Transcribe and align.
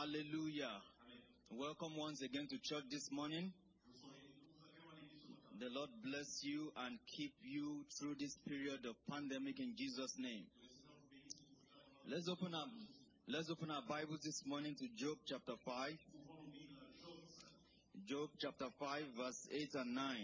Hallelujah. 0.00 0.80
Welcome 1.50 1.94
once 1.98 2.22
again 2.22 2.46
to 2.48 2.56
church 2.62 2.84
this 2.90 3.12
morning. 3.12 3.52
The 5.60 5.68
Lord 5.68 5.90
bless 6.02 6.42
you 6.42 6.72
and 6.86 6.98
keep 7.06 7.34
you 7.42 7.84
through 7.98 8.14
this 8.18 8.34
period 8.48 8.86
of 8.88 8.94
pandemic 9.10 9.60
in 9.60 9.74
Jesus' 9.76 10.14
name. 10.18 10.44
Let's 12.10 12.30
open 12.30 12.54
up 12.54 12.68
let's 13.28 13.50
open 13.50 13.70
our 13.70 13.82
Bibles 13.86 14.20
this 14.24 14.42
morning 14.46 14.74
to 14.76 14.88
Job 14.96 15.18
chapter 15.26 15.52
5. 15.66 15.92
Job 18.08 18.30
chapter 18.38 18.68
5 18.78 19.02
verse 19.18 19.48
8 19.52 19.74
and 19.74 19.94
9. 19.94 20.14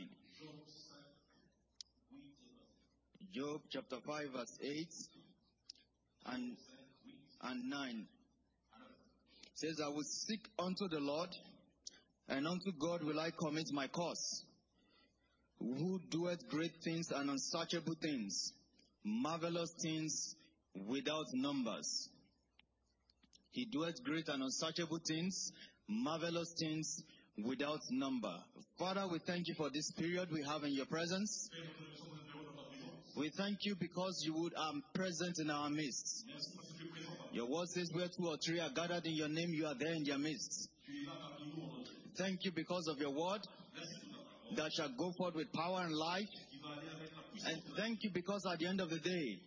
Job 3.30 3.60
chapter 3.68 3.96
5 4.06 4.26
verse 4.34 4.58
8 4.62 4.88
and 6.32 6.56
and 7.42 7.68
9 7.68 8.06
says, 9.56 9.80
I 9.82 9.88
will 9.88 10.04
seek 10.04 10.40
unto 10.58 10.86
the 10.88 11.00
Lord, 11.00 11.30
and 12.28 12.46
unto 12.46 12.72
God 12.78 13.02
will 13.02 13.18
I 13.18 13.30
commit 13.30 13.72
my 13.72 13.88
cause, 13.88 14.44
who 15.58 15.98
doeth 16.10 16.46
great 16.50 16.76
things 16.84 17.10
and 17.10 17.30
unsearchable 17.30 17.94
things, 18.00 18.52
marvelous 19.02 19.72
things 19.82 20.34
without 20.86 21.26
numbers. 21.32 22.10
He 23.50 23.64
doeth 23.64 24.04
great 24.04 24.28
and 24.28 24.42
unsearchable 24.42 25.00
things, 25.06 25.50
marvelous 25.88 26.52
things 26.58 27.02
without 27.42 27.80
number. 27.90 28.34
Father, 28.78 29.08
we 29.10 29.18
thank 29.26 29.48
you 29.48 29.54
for 29.54 29.70
this 29.70 29.90
period 29.92 30.28
we 30.30 30.42
have 30.42 30.64
in 30.64 30.74
your 30.74 30.86
presence. 30.86 31.48
We 33.16 33.30
thank 33.30 33.64
you 33.64 33.74
because 33.80 34.22
you 34.26 34.34
would 34.34 34.52
are 34.54 34.74
present 34.92 35.38
in 35.38 35.48
our 35.48 35.70
midst. 35.70 36.26
Your 37.36 37.50
word 37.50 37.68
says 37.68 37.90
where 37.92 38.08
two 38.08 38.28
or 38.28 38.38
three 38.38 38.60
are 38.60 38.70
gathered 38.74 39.04
in 39.04 39.14
your 39.14 39.28
name, 39.28 39.50
you 39.52 39.66
are 39.66 39.74
there 39.78 39.92
in 39.92 40.04
their 40.04 40.16
midst. 40.16 40.70
Thank 42.16 42.38
you 42.44 42.50
because 42.56 42.88
of 42.88 42.98
your 42.98 43.10
word 43.10 43.42
that 44.56 44.70
shall 44.72 44.88
go 44.96 45.12
forth 45.18 45.34
with 45.34 45.52
power 45.52 45.82
and 45.82 45.94
life. 45.94 46.32
And 47.44 47.60
thank 47.76 47.98
you 48.00 48.10
because 48.14 48.40
at 48.50 48.58
the 48.58 48.66
end 48.66 48.80
of 48.80 48.88
the 48.88 49.00
day, 49.00 49.38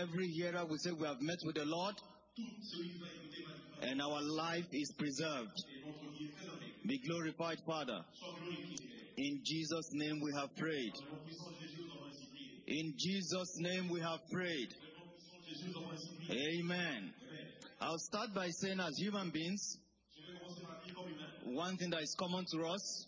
every 0.00 0.28
hearer 0.28 0.64
will 0.64 0.78
say 0.78 0.92
we 0.92 1.06
have 1.06 1.20
met 1.20 1.36
with 1.44 1.56
the 1.56 1.66
Lord 1.66 1.94
and 3.82 4.00
our 4.00 4.22
life 4.22 4.64
is 4.72 4.94
preserved. 4.96 5.62
Be 6.86 7.02
glorified, 7.06 7.58
Father. 7.66 8.00
In 9.18 9.42
Jesus' 9.44 9.90
name 9.92 10.22
we 10.22 10.32
have 10.40 10.56
prayed. 10.56 10.92
In 12.66 12.94
Jesus' 12.96 13.52
name 13.58 13.90
we 13.90 14.00
have 14.00 14.20
prayed. 14.32 14.68
Amen. 16.30 17.12
I'll 17.80 17.98
start 17.98 18.34
by 18.34 18.48
saying, 18.50 18.78
as 18.80 18.96
human 18.98 19.30
beings, 19.30 19.78
one 21.44 21.76
thing 21.76 21.90
that 21.90 22.02
is 22.02 22.14
common 22.18 22.44
to 22.52 22.66
us, 22.66 23.06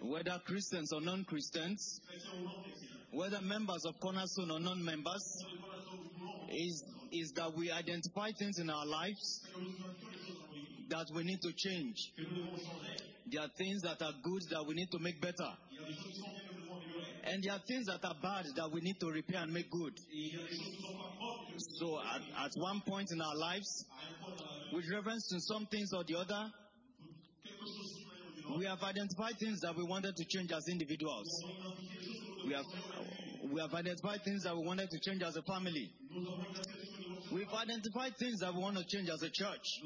whether 0.00 0.40
Christians 0.46 0.92
or 0.92 1.00
non 1.00 1.24
Christians, 1.24 2.00
whether 3.12 3.40
members 3.42 3.84
of 3.84 3.94
Cornerstone 4.00 4.50
or 4.50 4.60
non 4.60 4.82
members, 4.84 5.44
is, 6.50 6.84
is 7.12 7.32
that 7.36 7.52
we 7.56 7.70
identify 7.70 8.30
things 8.38 8.58
in 8.58 8.70
our 8.70 8.86
lives 8.86 9.40
that 10.88 11.06
we 11.14 11.22
need 11.24 11.40
to 11.42 11.52
change. 11.56 11.96
There 13.30 13.40
are 13.42 13.48
things 13.56 13.82
that 13.82 14.02
are 14.02 14.12
good 14.22 14.42
that 14.50 14.64
we 14.66 14.74
need 14.74 14.90
to 14.90 14.98
make 14.98 15.20
better. 15.20 15.52
And 17.24 17.42
there 17.42 17.52
are 17.52 17.60
things 17.66 17.86
that 17.86 18.04
are 18.04 18.16
bad 18.20 18.44
that 18.56 18.70
we 18.72 18.80
need 18.80 18.98
to 19.00 19.06
repair 19.06 19.42
and 19.42 19.52
make 19.52 19.70
good. 19.70 19.94
So 21.78 21.98
at, 22.00 22.22
at 22.44 22.52
one 22.56 22.80
point 22.86 23.10
in 23.12 23.20
our 23.20 23.36
lives, 23.36 23.84
with 24.72 24.84
reference 24.90 25.28
to 25.28 25.40
some 25.40 25.66
things 25.66 25.92
or 25.92 26.04
the 26.04 26.16
other, 26.18 26.50
we 28.56 28.64
have 28.66 28.82
identified 28.82 29.38
things 29.38 29.60
that 29.60 29.76
we 29.76 29.84
wanted 29.84 30.16
to 30.16 30.24
change 30.24 30.52
as 30.52 30.68
individuals. 30.68 31.28
We 32.46 32.54
have 32.54 32.64
we 33.52 33.60
have 33.60 33.74
identified 33.74 34.20
things 34.24 34.44
that 34.44 34.56
we 34.56 34.64
wanted 34.64 34.88
to 34.90 34.98
change 34.98 35.22
as 35.22 35.36
a 35.36 35.42
family. 35.42 35.90
We've 37.30 37.52
identified 37.52 38.16
things 38.18 38.40
that 38.40 38.52
we 38.54 38.60
want 38.60 38.78
to 38.78 38.84
change 38.84 39.08
as 39.08 39.22
a 39.22 39.30
church. 39.30 39.80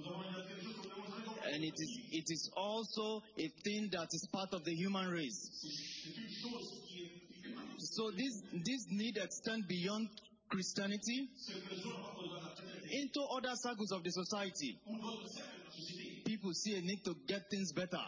And 1.52 1.64
it 1.64 1.74
is 1.74 1.98
it 2.10 2.24
is 2.28 2.50
also 2.56 3.22
a 3.38 3.48
thing 3.64 3.88
that 3.92 4.08
is 4.12 4.28
part 4.32 4.52
of 4.52 4.64
the 4.64 4.72
human 4.72 5.08
race. 5.10 5.50
So 7.78 8.10
this 8.10 8.42
this 8.64 8.86
need 8.90 9.16
extend 9.16 9.68
beyond 9.68 10.08
Christianity 10.48 11.28
into 12.90 13.20
other 13.36 13.54
circles 13.54 13.92
of 13.92 14.02
the 14.02 14.10
society. 14.10 14.78
People 16.24 16.52
see 16.54 16.76
a 16.76 16.80
need 16.80 17.04
to 17.04 17.14
get 17.26 17.42
things 17.50 17.72
better. 17.72 18.02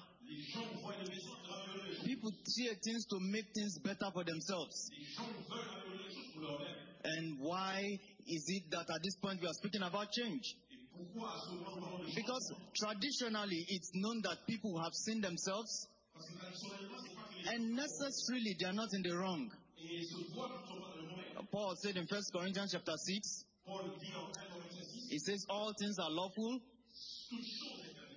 People 2.05 2.33
see 2.47 2.69
a 2.69 2.75
things 2.75 3.07
to 3.07 3.19
make 3.21 3.47
things 3.55 3.79
better 3.79 4.11
for 4.13 4.25
themselves. 4.25 4.91
And 7.05 7.39
why 7.41 7.99
is 8.27 8.45
it 8.49 8.71
that 8.71 8.91
at 8.91 9.03
this 9.03 9.17
point 9.17 9.41
we 9.41 9.49
are 9.49 9.55
speaking 9.55 9.83
about 9.83 10.13
change? 10.13 10.57
Because 12.15 12.53
traditionally 12.77 13.65
it's 13.69 13.91
known 13.95 14.21
that 14.23 14.39
people 14.49 14.79
have 14.83 14.93
seen 14.95 15.21
themselves 15.21 15.87
and 17.47 17.71
necessarily 17.77 18.57
they 18.59 18.67
are 18.67 18.73
not 18.73 18.89
in 18.93 19.03
the 19.03 19.17
wrong. 19.17 19.51
Paul 21.51 21.75
said 21.77 21.97
in 21.97 22.07
1 22.07 22.23
Corinthians 22.35 22.73
chapter 22.73 22.93
6, 22.97 23.45
he 25.09 25.19
says 25.19 25.47
all 25.49 25.73
things 25.79 25.99
are 25.99 26.11
lawful, 26.11 26.61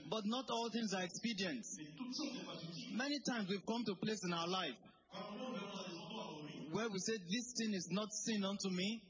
but 0.09 0.25
not 0.25 0.45
all 0.49 0.69
things 0.69 0.93
are 0.93 1.03
expedient. 1.03 1.65
Many 2.93 3.19
times 3.27 3.47
we've 3.49 3.65
come 3.65 3.83
to 3.85 3.93
a 3.93 3.95
place 3.95 4.21
in 4.25 4.33
our 4.33 4.47
life 4.47 4.75
where 6.71 6.89
we 6.89 6.99
say 6.99 7.13
this 7.29 7.53
thing 7.57 7.73
is 7.73 7.87
not 7.91 8.11
sin 8.13 8.43
unto 8.43 8.69
me. 8.69 9.01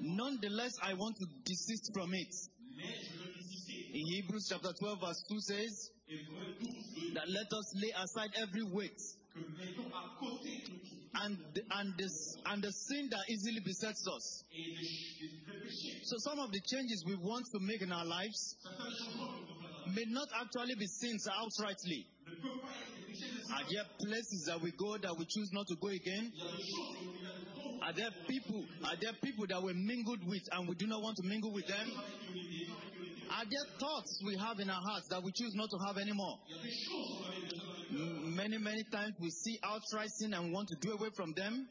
Nonetheless, 0.00 0.72
I 0.82 0.94
want 0.94 1.16
to 1.18 1.26
desist 1.44 1.90
from 1.92 2.14
it. 2.14 2.34
In 3.92 4.06
Hebrews 4.06 4.46
chapter 4.48 4.72
12 4.78 5.00
verse 5.00 5.22
2 5.28 5.40
says 5.40 5.90
that 7.14 7.28
let 7.28 7.46
us 7.52 7.74
lay 7.74 7.92
aside 8.02 8.30
every 8.36 8.62
weight 8.72 9.00
and 11.22 11.36
and 11.70 11.94
this 11.98 12.36
and 12.46 12.62
the 12.62 12.72
sin 12.72 13.08
that 13.10 13.24
easily 13.28 13.60
besets 13.64 14.06
us. 14.08 14.44
So 16.04 16.16
some 16.18 16.38
of 16.38 16.50
the 16.52 16.60
changes 16.60 17.04
we 17.06 17.14
want 17.16 17.46
to 17.52 17.58
make 17.60 17.82
in 17.82 17.92
our 17.92 18.04
lives 18.04 18.56
may 19.94 20.04
not 20.08 20.28
actually 20.40 20.74
be 20.78 20.86
sins 20.86 21.26
outrightly. 21.28 22.06
Are 23.52 23.64
there 23.68 23.84
places 23.98 24.44
that 24.46 24.60
we 24.62 24.72
go 24.78 24.96
that 24.98 25.14
we 25.18 25.26
choose 25.28 25.50
not 25.52 25.66
to 25.68 25.76
go 25.80 25.88
again? 25.88 26.32
Are 27.82 27.92
there 27.92 28.10
people? 28.28 28.64
Are 28.84 28.96
there 29.00 29.12
people 29.22 29.46
that 29.48 29.62
we 29.62 29.72
mingled 29.74 30.20
with 30.26 30.42
and 30.52 30.68
we 30.68 30.74
do 30.76 30.86
not 30.86 31.02
want 31.02 31.16
to 31.16 31.26
mingle 31.26 31.52
with 31.52 31.66
them? 31.66 31.88
Are 33.30 33.44
there 33.48 33.66
thoughts 33.78 34.22
we 34.26 34.36
have 34.36 34.58
in 34.60 34.68
our 34.68 34.82
hearts 34.90 35.08
that 35.10 35.22
we 35.22 35.32
choose 35.32 35.54
not 35.54 35.70
to 35.70 35.78
have 35.86 35.96
anymore? 35.98 36.38
Many, 37.92 38.58
many 38.58 38.84
times 38.92 39.14
we 39.20 39.30
see 39.30 39.58
outright 39.64 40.10
sin 40.10 40.34
and 40.34 40.52
want 40.52 40.68
to 40.68 40.76
do 40.80 40.92
away 40.92 41.08
from 41.16 41.32
them. 41.32 41.66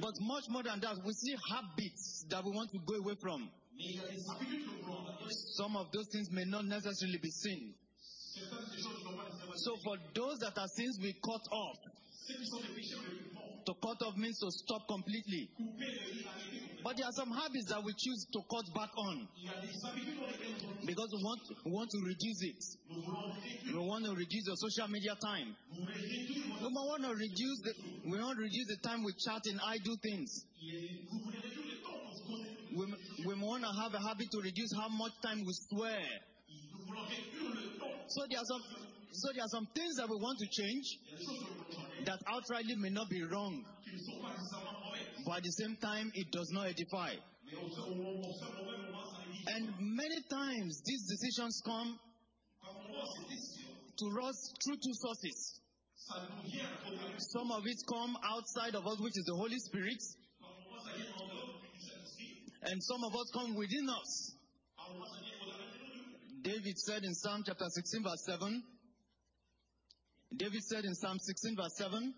But 0.00 0.14
much 0.20 0.44
more 0.48 0.62
than 0.62 0.80
that, 0.80 0.96
we 1.04 1.12
see 1.12 1.34
habits 1.50 2.24
that 2.30 2.44
we 2.44 2.50
want 2.50 2.70
to 2.72 2.78
go 2.84 2.96
away 2.96 3.14
from. 3.20 3.48
Some 5.54 5.76
of 5.76 5.86
those 5.92 6.06
things 6.12 6.30
may 6.30 6.44
not 6.44 6.64
necessarily 6.64 7.18
be 7.22 7.30
sin. 7.30 7.74
So 9.56 9.76
for 9.84 9.96
those 10.14 10.38
that 10.38 10.58
are 10.58 10.68
sins, 10.76 10.98
we 11.00 11.12
cut 11.12 11.42
off. 11.52 11.76
To 13.92 13.98
cut 13.98 14.06
off 14.06 14.16
means 14.16 14.38
to 14.38 14.50
stop 14.50 14.88
completely. 14.88 15.48
But 16.82 16.96
there 16.96 17.06
are 17.06 17.12
some 17.12 17.30
habits 17.30 17.66
that 17.68 17.82
we 17.84 17.92
choose 17.92 18.26
to 18.32 18.40
cut 18.50 18.64
back 18.74 18.90
on 18.96 19.28
because 20.86 21.08
we 21.12 21.22
want, 21.22 21.40
we 21.64 21.70
want 21.70 21.90
to 21.90 21.98
reduce 22.00 22.42
it. 22.42 22.64
We 23.72 23.78
want 23.78 24.04
to 24.06 24.12
reduce 24.12 24.44
the 24.44 24.56
social 24.56 24.88
media 24.88 25.14
time. 25.22 25.54
We 25.70 26.68
want 26.72 27.02
to 27.04 27.10
reduce 27.14 27.60
the 27.62 27.72
we 28.08 28.18
want 28.18 28.36
to 28.38 28.42
reduce 28.42 28.66
the 28.66 28.80
time 28.82 29.04
we 29.04 29.12
chat 29.12 29.42
in 29.46 29.60
idle 29.60 29.96
things. 30.02 30.44
We, 32.74 32.86
we 33.26 33.34
want 33.40 33.62
to 33.62 33.70
have 33.82 33.94
a 33.94 34.00
habit 34.00 34.26
to 34.32 34.40
reduce 34.40 34.72
how 34.74 34.88
much 34.88 35.12
time 35.22 35.44
we 35.44 35.52
swear. 35.68 36.02
So 38.08 38.24
there 38.28 38.40
are 38.40 38.48
some 38.48 38.62
so 39.12 39.28
there 39.34 39.44
are 39.44 39.52
some 39.52 39.68
things 39.76 39.96
that 39.96 40.08
we 40.08 40.16
want 40.16 40.38
to 40.40 40.48
change 40.48 40.86
that 42.06 42.20
outrightly 42.26 42.76
may 42.76 42.90
not 42.90 43.08
be 43.08 43.22
wrong. 43.22 43.64
But 45.24 45.38
at 45.38 45.42
the 45.44 45.52
same 45.52 45.76
time, 45.76 46.10
it 46.14 46.30
does 46.32 46.50
not 46.52 46.66
edify. 46.66 47.14
And 49.46 49.68
many 49.78 50.22
times 50.30 50.82
these 50.84 51.02
decisions 51.08 51.62
come 51.64 51.98
to 53.98 54.06
us 54.26 54.54
through 54.64 54.76
two 54.76 54.94
sources. 54.94 55.60
Some 57.18 57.52
of 57.52 57.62
it 57.66 57.78
come 57.88 58.16
outside 58.24 58.74
of 58.74 58.86
us, 58.86 58.98
which 59.00 59.16
is 59.16 59.24
the 59.26 59.36
Holy 59.36 59.58
Spirit. 59.58 60.02
and 62.62 62.82
some 62.82 63.04
of 63.04 63.14
us 63.14 63.30
come 63.34 63.54
within 63.54 63.88
us. 63.88 64.34
David 66.42 66.78
said 66.78 67.04
in 67.04 67.14
Psalm 67.14 67.42
chapter 67.46 67.66
16, 67.68 68.02
verse 68.02 68.24
7. 68.26 68.62
David 70.36 70.62
said 70.64 70.84
in 70.84 70.94
Psalm 70.94 71.18
16, 71.18 71.56
verse 71.56 71.76
7. 71.76 72.14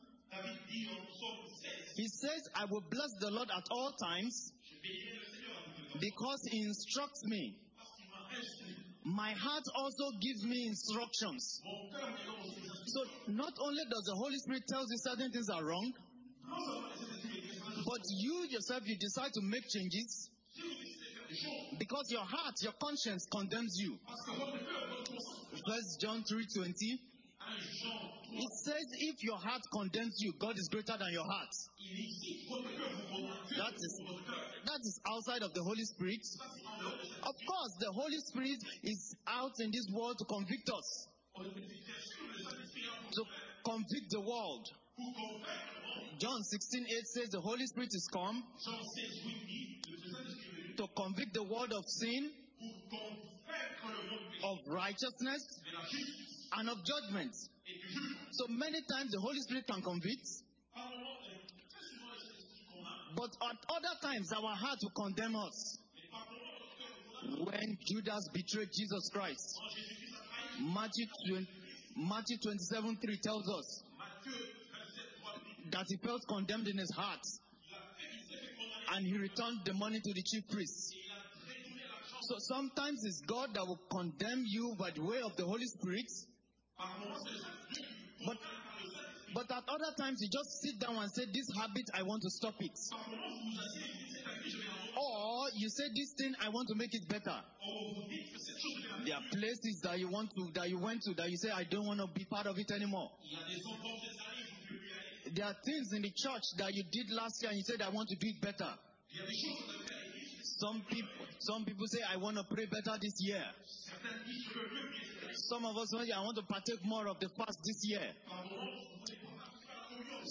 He 1.97 2.09
says, 2.09 2.49
I 2.55 2.65
will 2.67 2.83
bless 2.91 3.11
the 3.21 3.31
Lord 3.31 3.49
at 3.51 3.65
all 3.71 3.93
times 3.93 4.53
because 6.01 6.41
he 6.51 6.63
instructs 6.63 7.25
me. 7.25 7.57
My 9.05 9.33
heart 9.33 9.65
also 9.77 10.11
gives 10.21 10.45
me 10.45 10.67
instructions. 10.67 11.61
So 12.87 13.05
not 13.29 13.53
only 13.61 13.83
does 13.91 14.05
the 14.05 14.15
Holy 14.15 14.39
Spirit 14.39 14.63
tell 14.69 14.81
you 14.81 14.97
certain 14.99 15.31
things 15.31 15.49
are 15.51 15.65
wrong, 15.65 15.93
but 17.87 18.01
you 18.09 18.47
yourself 18.49 18.83
you 18.87 18.97
decide 18.97 19.33
to 19.35 19.41
make 19.43 19.69
changes 19.69 20.31
because 21.79 22.11
your 22.11 22.25
heart, 22.25 22.55
your 22.63 22.73
conscience 22.81 23.27
condemns 23.31 23.77
you. 23.79 23.99
First 25.67 26.01
John 26.01 26.25
3:20. 26.25 26.99
It 28.37 28.53
says, 28.65 28.87
if 28.99 29.23
your 29.23 29.39
heart 29.39 29.63
condemns 29.73 30.17
you, 30.19 30.33
God 30.41 30.59
is 30.59 30.69
greater 30.69 30.99
than 30.99 31.13
your 31.13 31.25
heart. 31.25 31.55
That 33.57 33.75
is, 33.75 34.01
that 34.65 34.81
is 34.83 35.01
outside 35.07 35.43
of 35.43 35.55
the 35.55 35.63
Holy 35.63 35.85
Spirit. 35.85 36.27
Of 37.23 37.35
course, 37.47 37.73
the 37.79 37.93
Holy 37.93 38.19
Spirit 38.19 38.59
is 38.83 39.15
out 39.29 39.53
in 39.61 39.71
this 39.71 39.87
world 39.93 40.19
to 40.19 40.25
convict 40.25 40.69
us, 40.69 41.09
to 43.13 43.25
convict 43.65 44.11
the 44.11 44.21
world. 44.21 44.69
John 46.19 46.43
16 46.43 46.87
8 46.87 47.07
says 47.07 47.29
the 47.31 47.41
Holy 47.41 47.67
Spirit 47.67 47.91
is 47.93 48.09
come 48.13 48.43
to 50.77 50.87
convict 50.97 51.35
the 51.35 51.43
world 51.43 51.73
of 51.73 51.85
sin, 51.87 52.31
of 54.43 54.59
righteousness, 54.67 55.61
and 56.57 56.69
of 56.69 56.79
judgment. 56.85 57.35
So 58.33 58.47
many 58.49 58.79
times 58.91 59.11
the 59.11 59.21
Holy 59.21 59.41
Spirit 59.41 59.67
can 59.67 59.83
convict, 59.83 60.27
but 63.17 63.31
at 63.51 63.59
other 63.71 63.95
times 64.03 64.33
our 64.33 64.55
heart 64.55 64.79
will 64.83 65.05
condemn 65.05 65.37
us. 65.37 65.79
When 67.43 67.79
Judas 67.87 68.29
betrayed 68.35 68.69
Jesus 68.73 69.11
Christ, 69.13 69.59
Matthew, 70.61 71.07
20, 71.29 71.49
Matthew 71.97 72.37
27 72.43 72.99
3 73.03 73.19
tells 73.23 73.49
us 73.49 73.83
that 75.71 75.87
he 75.89 75.97
felt 76.07 76.21
condemned 76.29 76.69
in 76.69 76.79
his 76.79 76.91
heart 76.95 77.25
and 78.95 79.07
he 79.07 79.17
returned 79.17 79.61
the 79.65 79.75
money 79.75 80.01
to 80.01 80.13
the 80.13 80.23
chief 80.23 80.45
priests. 80.51 80.93
So 82.23 82.37
sometimes 82.39 83.05
it's 83.05 83.21
God 83.27 83.51
that 83.55 83.67
will 83.67 83.81
condemn 83.91 84.45
you 84.47 84.75
by 84.79 84.91
the 84.91 85.03
way 85.03 85.21
of 85.25 85.37
the 85.37 85.45
Holy 85.45 85.67
Spirit. 85.67 86.11
But 88.27 88.37
but 89.35 89.51
at 89.51 89.65
other 89.69 89.93
times 89.99 90.23
you 90.23 90.29
just 90.31 90.63
sit 90.63 90.79
down 90.79 90.97
and 90.97 91.11
say, 91.11 91.25
This 91.33 91.51
habit 91.59 91.91
I 91.93 92.03
want 92.03 92.23
to 92.23 92.31
stop 92.31 92.55
it. 92.61 92.79
Or 94.97 95.49
you 95.57 95.69
say 95.69 95.85
this 95.95 96.15
thing 96.17 96.35
I 96.41 96.49
want 96.49 96.69
to 96.69 96.75
make 96.77 96.95
it 96.95 97.09
better. 97.09 97.35
There 99.05 99.15
are 99.17 99.23
places 99.33 99.81
that 99.83 99.99
you 99.99 100.09
want 100.09 100.31
to 100.37 100.49
that 100.55 100.71
you 100.71 100.79
went 100.79 101.03
to 101.03 101.15
that 101.15 101.31
you 101.31 101.37
say 101.37 101.51
I 101.51 101.65
don't 101.65 101.87
want 101.87 102.01
to 102.01 102.07
be 102.07 102.25
part 102.25 102.47
of 102.47 102.59
it 102.59 102.71
anymore. 102.71 103.11
There 105.35 105.45
are 105.45 105.57
things 105.65 105.93
in 105.93 106.03
the 106.03 106.11
church 106.15 106.45
that 106.59 106.75
you 106.75 106.85
did 106.93 107.11
last 107.11 107.43
year 107.43 107.51
and 107.51 107.59
you 107.59 107.65
said 107.65 107.83
I 107.83 107.91
want 107.91 108.09
to 108.11 108.17
do 108.17 108.29
it 108.29 108.41
better. 108.41 108.71
Some 110.45 110.83
people 110.91 111.09
some 111.39 111.65
people 111.65 111.87
say 111.89 112.01
I 112.05 112.17
want 112.17 112.37
to 112.37 112.45
pray 112.45 112.67
better 112.67 112.99
this 113.01 113.15
year. 113.21 113.45
Some 115.49 115.65
of 115.65 115.77
us 115.77 115.89
say 115.91 116.13
I 116.13 116.21
want 116.21 116.37
to 116.37 116.43
partake 116.45 116.85
more 116.85 117.09
of 117.09 117.19
the 117.19 117.29
fast 117.37 117.59
this 117.65 117.81
year. 117.85 118.07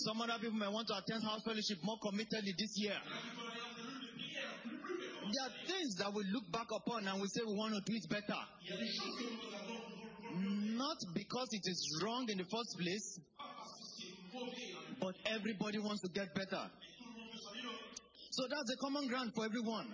Some 0.06 0.22
other 0.22 0.38
people 0.40 0.58
may 0.58 0.68
want 0.68 0.88
to 0.88 0.96
attend 0.98 1.24
house 1.24 1.42
fellowship 1.44 1.78
more 1.84 1.98
committedly 2.02 2.54
this 2.58 2.74
year. 2.78 2.98
There 5.34 5.44
are 5.46 5.54
things 5.66 5.96
that 5.98 6.14
we 6.14 6.24
look 6.32 6.52
back 6.52 6.68
upon 6.70 7.08
and 7.08 7.22
we 7.22 7.28
say 7.28 7.42
we 7.46 7.56
want 7.58 7.74
to 7.74 7.82
do 7.82 7.98
it 7.98 8.10
better. 8.10 8.42
Not 10.78 10.98
because 11.14 11.48
it 11.52 11.66
is 11.66 12.02
wrong 12.04 12.26
in 12.30 12.38
the 12.38 12.46
first 12.46 12.78
place, 12.78 13.20
but 15.00 15.16
everybody 15.26 15.80
wants 15.80 16.02
to 16.02 16.10
get 16.10 16.34
better. 16.36 16.70
So 18.34 18.50
that's 18.50 18.66
a 18.74 18.78
common 18.82 19.08
ground 19.08 19.32
for 19.36 19.46
everyone. 19.46 19.94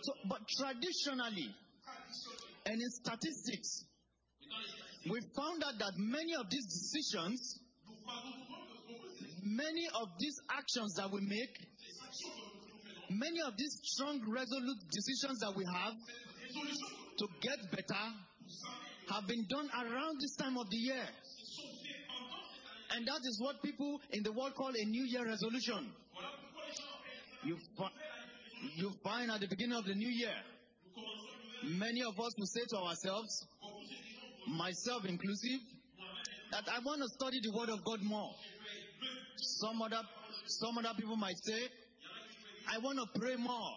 So, 0.00 0.12
but 0.30 0.40
traditionally, 0.56 1.52
and 2.64 2.80
in 2.80 2.90
statistics, 3.04 3.84
we 5.10 5.20
found 5.36 5.60
out 5.60 5.76
that 5.78 5.92
many 5.98 6.32
of 6.40 6.48
these 6.48 6.64
decisions, 6.64 7.60
many 9.44 9.84
of 9.92 10.08
these 10.18 10.40
actions 10.56 10.94
that 10.96 11.12
we 11.12 11.20
make, 11.20 11.52
many 13.10 13.40
of 13.44 13.52
these 13.58 13.76
strong, 13.84 14.24
resolute 14.24 14.80
decisions 14.88 15.40
that 15.40 15.52
we 15.54 15.64
have 15.68 15.92
to 17.18 17.26
get 17.44 17.60
better 17.76 18.04
have 19.12 19.28
been 19.28 19.44
done 19.50 19.68
around 19.84 20.16
this 20.18 20.34
time 20.36 20.56
of 20.56 20.64
the 20.70 20.78
year. 20.80 21.08
And 22.96 23.06
that 23.06 23.20
is 23.20 23.36
what 23.42 23.60
people 23.62 24.00
in 24.12 24.22
the 24.22 24.32
world 24.32 24.54
call 24.54 24.72
a 24.72 24.84
New 24.86 25.04
Year 25.04 25.26
resolution. 25.28 25.92
You, 27.44 27.56
fi- 27.76 27.90
you 28.76 28.90
find 29.02 29.30
at 29.30 29.40
the 29.40 29.48
beginning 29.48 29.76
of 29.76 29.84
the 29.84 29.94
new 29.94 30.08
year, 30.08 30.34
many 31.64 32.02
of 32.02 32.18
us 32.18 32.32
will 32.38 32.46
say 32.46 32.62
to 32.70 32.76
ourselves, 32.78 33.46
myself 34.48 35.04
inclusive, 35.04 35.60
that 36.52 36.64
I 36.68 36.78
want 36.84 37.02
to 37.02 37.08
study 37.08 37.40
the 37.42 37.50
Word 37.56 37.68
of 37.68 37.84
God 37.84 38.00
more. 38.02 38.30
Some 39.36 39.82
other, 39.82 40.00
some 40.46 40.78
other 40.78 40.94
people 40.96 41.16
might 41.16 41.36
say, 41.42 41.68
I 42.72 42.78
want 42.78 42.98
to 42.98 43.20
pray 43.20 43.36
more. 43.36 43.72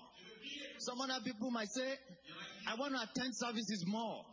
Some 0.80 1.02
other 1.02 1.20
people 1.26 1.52
might 1.52 1.70
say, 1.70 1.94
I 2.68 2.76
want 2.76 2.94
to 2.94 3.02
attend 3.02 3.36
services 3.36 3.84
more. 3.88 4.24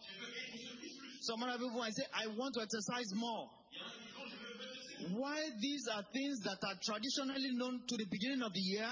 Some 1.23 1.43
other 1.43 1.59
people 1.59 1.79
might 1.79 1.95
say, 1.95 2.05
I 2.15 2.27
want 2.37 2.55
to 2.55 2.61
exercise 2.63 3.11
more. 3.15 3.49
Why 5.17 5.37
these 5.61 5.89
are 5.89 6.03
things 6.13 6.41
that 6.41 6.59
are 6.63 6.77
traditionally 6.85 7.51
known 7.55 7.81
to 7.89 7.97
the 7.97 8.07
beginning 8.11 8.43
of 8.43 8.53
the 8.53 8.61
year, 8.61 8.89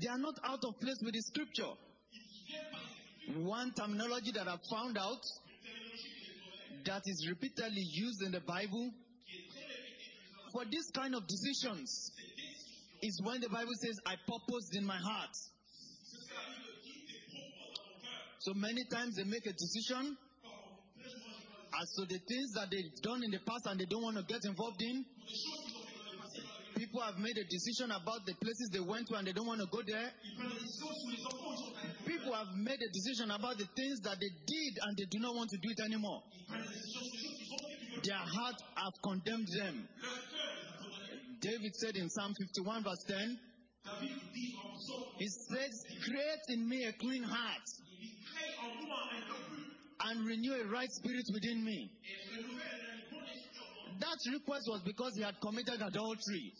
they 0.00 0.08
are 0.08 0.18
not 0.18 0.38
out 0.44 0.64
of 0.64 0.78
place 0.80 0.98
with 1.02 1.14
the 1.14 1.20
scripture. 1.20 1.72
One 3.38 3.72
terminology 3.72 4.32
that 4.32 4.48
I've 4.48 4.64
found 4.70 4.98
out 4.98 5.22
that 6.84 7.02
is 7.06 7.26
repeatedly 7.28 7.82
used 7.82 8.22
in 8.22 8.32
the 8.32 8.40
Bible 8.40 8.90
for 10.52 10.64
this 10.64 10.90
kind 10.94 11.14
of 11.14 11.26
decisions 11.26 12.12
is 13.02 13.20
when 13.22 13.40
the 13.40 13.48
Bible 13.48 13.74
says, 13.74 13.98
I 14.06 14.14
purposed 14.26 14.76
in 14.76 14.86
my 14.86 14.96
heart. 14.96 15.36
So 18.38 18.54
many 18.54 18.84
times 18.84 19.16
they 19.16 19.24
make 19.24 19.46
a 19.46 19.52
decision 19.52 20.16
as 21.82 21.92
to 21.94 22.06
the 22.06 22.18
things 22.28 22.52
that 22.52 22.70
they've 22.70 22.94
done 23.02 23.24
in 23.24 23.30
the 23.32 23.40
past 23.40 23.66
and 23.66 23.80
they 23.80 23.84
don't 23.84 24.02
want 24.02 24.16
to 24.16 24.22
get 24.22 24.44
involved 24.44 24.80
in. 24.80 25.04
People 26.76 27.00
have 27.00 27.16
made 27.18 27.36
a 27.38 27.44
decision 27.48 27.90
about 27.90 28.26
the 28.26 28.34
places 28.34 28.68
they 28.72 28.80
went 28.80 29.08
to 29.08 29.16
and 29.16 29.26
they 29.26 29.32
don't 29.32 29.46
want 29.46 29.60
to 29.60 29.66
go 29.72 29.80
there. 29.86 30.12
People 32.04 32.34
have 32.34 32.52
made 32.54 32.76
a 32.76 32.90
decision 32.92 33.30
about 33.30 33.56
the 33.56 33.64
things 33.74 34.00
that 34.04 34.20
they 34.20 34.28
did 34.44 34.72
and 34.84 34.96
they 34.96 35.08
do 35.10 35.18
not 35.18 35.34
want 35.34 35.48
to 35.50 35.56
do 35.56 35.68
it 35.72 35.80
anymore. 35.84 36.22
Their 38.04 38.16
heart 38.16 38.60
have 38.76 38.92
condemned 39.02 39.48
them. 39.56 39.88
David 41.40 41.74
said 41.76 41.96
in 41.96 42.10
Psalm 42.10 42.34
51 42.38 42.84
verse 42.84 43.04
10, 43.08 43.38
he 45.18 45.28
says, 45.28 45.72
create 46.04 46.44
in 46.48 46.68
me 46.68 46.84
a 46.84 46.92
clean 46.92 47.22
heart 47.22 47.66
and 50.04 50.26
renew 50.26 50.54
a 50.54 50.64
right 50.68 50.90
spirit 50.92 51.24
within 51.32 51.64
me. 51.64 51.90
That 53.98 54.18
request 54.32 54.68
was 54.68 54.82
because 54.84 55.16
he 55.16 55.22
had 55.22 55.40
committed 55.40 55.80
adultery 55.80 56.52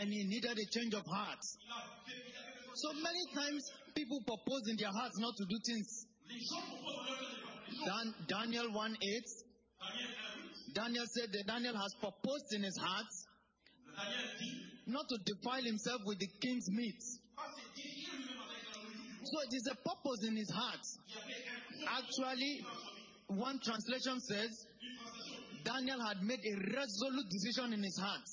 and 0.00 0.12
he 0.12 0.24
needed 0.24 0.58
a 0.58 0.66
change 0.70 0.94
of 0.94 1.04
heart. 1.06 1.42
So 2.74 2.92
many 2.92 3.24
times 3.34 3.72
people 3.94 4.20
propose 4.26 4.62
in 4.68 4.76
their 4.76 4.92
hearts 4.92 5.18
not 5.18 5.34
to 5.36 5.44
do 5.44 5.58
things. 5.66 6.06
Dan, 7.84 8.14
Daniel 8.28 8.72
1 8.72 8.96
8. 9.02 9.22
Daniel 10.74 11.04
said 11.06 11.32
that 11.32 11.46
Daniel 11.46 11.76
has 11.76 11.94
proposed 12.00 12.52
in 12.52 12.62
his 12.62 12.76
heart 12.76 13.06
not 14.86 15.08
to 15.08 15.18
defile 15.24 15.62
himself 15.62 16.00
with 16.06 16.18
the 16.18 16.28
king's 16.40 16.70
meat. 16.70 17.02
So 19.24 19.40
it 19.50 19.54
is 19.54 19.66
a 19.66 19.74
purpose 19.76 20.24
in 20.26 20.36
his 20.36 20.50
heart. 20.50 20.80
Actually, 21.90 22.64
one 23.26 23.58
translation 23.62 24.20
says 24.20 24.67
Daniel 25.68 26.00
had 26.00 26.22
made 26.22 26.40
a 26.40 26.54
resolute 26.76 27.28
decision 27.28 27.72
in 27.74 27.82
his 27.84 27.98
heart. 28.00 28.24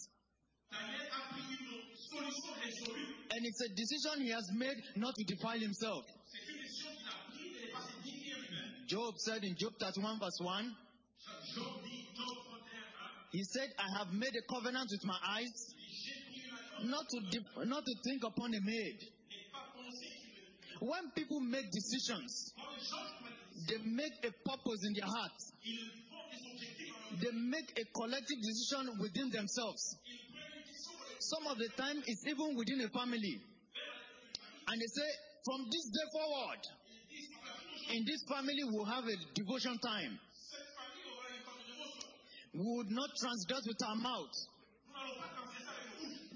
And 3.31 3.43
it's 3.45 3.61
a 3.61 3.69
decision 3.75 4.21
he 4.23 4.31
has 4.31 4.47
made 4.55 4.77
not 4.95 5.13
to 5.15 5.23
defile 5.25 5.59
himself. 5.59 6.05
C'est 6.31 6.47
une 6.47 6.61
décision 6.63 6.91
qu'il 6.95 7.07
a 7.07 7.15
prise 7.27 7.51
de 7.51 7.67
ne 7.67 7.71
pas 7.73 7.83
se 7.83 7.91
détruire 8.03 8.39
lui-même. 8.39 8.87
Job 8.87 9.13
said 9.17 9.43
in 9.43 9.55
Job 9.57 9.73
31 9.79 10.19
verse 10.19 10.39
1, 10.39 10.71
Job 11.55 11.83
dit, 11.83 12.07
Job 12.15 12.37
31, 12.47 13.33
he 13.33 13.43
said, 13.43 13.69
I 13.77 13.87
have 13.99 14.13
made 14.13 14.35
a 14.35 14.41
covenant 14.47 14.87
with 14.91 15.03
my 15.03 15.17
eyes 15.35 15.51
j'ai 15.51 16.13
pris 16.31 16.39
une 16.39 16.53
alliance, 16.55 16.89
not 16.89 17.05
to, 17.09 17.19
def- 17.31 17.67
not 17.67 17.83
to 17.85 17.93
think 18.07 18.23
upon 18.23 18.53
a 18.53 18.61
maid. 18.61 18.99
n'est 19.27 19.51
pas 19.51 19.67
pensé 19.75 20.07
qu'il 20.07 20.79
me 20.79 20.87
When 20.87 21.11
people 21.15 21.39
make 21.41 21.67
decisions, 21.71 22.53
Quand 22.55 22.71
les 22.71 22.83
gens 22.85 23.03
prennent 23.19 23.67
they 23.67 23.77
make 23.83 24.13
a 24.23 24.31
purpose 24.47 24.79
in 24.87 24.93
their 24.93 25.07
heart. 25.07 25.35
They 27.21 27.31
make 27.31 27.71
a 27.79 27.85
collective 27.95 28.39
decision 28.41 28.99
within 28.99 29.29
themselves. 29.31 29.95
Some 31.19 31.47
of 31.47 31.57
the 31.57 31.69
time, 31.77 32.03
it's 32.05 32.25
even 32.27 32.55
within 32.55 32.81
a 32.81 32.89
family. 32.89 33.41
And 34.67 34.81
they 34.81 34.87
say, 34.87 35.09
from 35.45 35.65
this 35.71 35.85
day 35.89 36.07
forward, 36.11 36.61
in 37.93 38.03
this 38.05 38.21
family, 38.27 38.63
we'll 38.65 38.85
have 38.85 39.05
a 39.05 39.15
devotion 39.33 39.77
time. 39.79 40.19
We 42.53 42.63
would 42.77 42.89
not 42.89 43.09
transgress 43.19 43.63
with 43.67 43.77
our 43.83 43.95
mouth. 43.95 44.35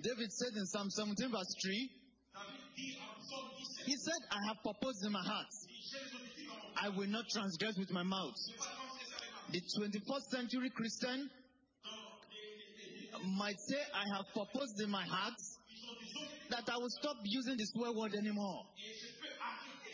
David 0.02 0.32
said 0.32 0.54
in 0.56 0.66
Psalm 0.66 0.90
17, 0.90 1.32
verse 1.32 1.56
3, 1.62 1.90
David 2.40 2.60
dit 2.76 2.96
en 2.96 3.16
Psaume 3.20 3.52
17, 3.56 3.86
he 3.86 3.96
said, 3.96 4.22
I 4.32 4.40
have 4.48 4.58
purposed 4.64 5.06
in 5.06 5.12
my 5.12 5.24
heart. 5.24 5.52
I 6.82 6.90
will 6.90 7.08
not 7.08 7.26
transgress 7.30 7.76
with 7.78 7.92
my 7.92 8.04
mouth. 8.04 8.36
The 9.51 9.62
21st 9.62 10.29
century 10.29 10.70
Christian 10.70 11.27
might 13.36 13.58
say, 13.68 13.82
I 13.96 14.06
have 14.15 14.25
proposed 14.32 14.79
in 14.84 14.91
my 14.91 15.03
heart 15.03 15.34
that 16.51 16.70
I 16.70 16.77
will 16.77 16.94
stop 17.01 17.18
using 17.24 17.58
the 17.58 17.65
swear 17.74 17.91
word 17.91 18.13
anymore. 18.13 18.62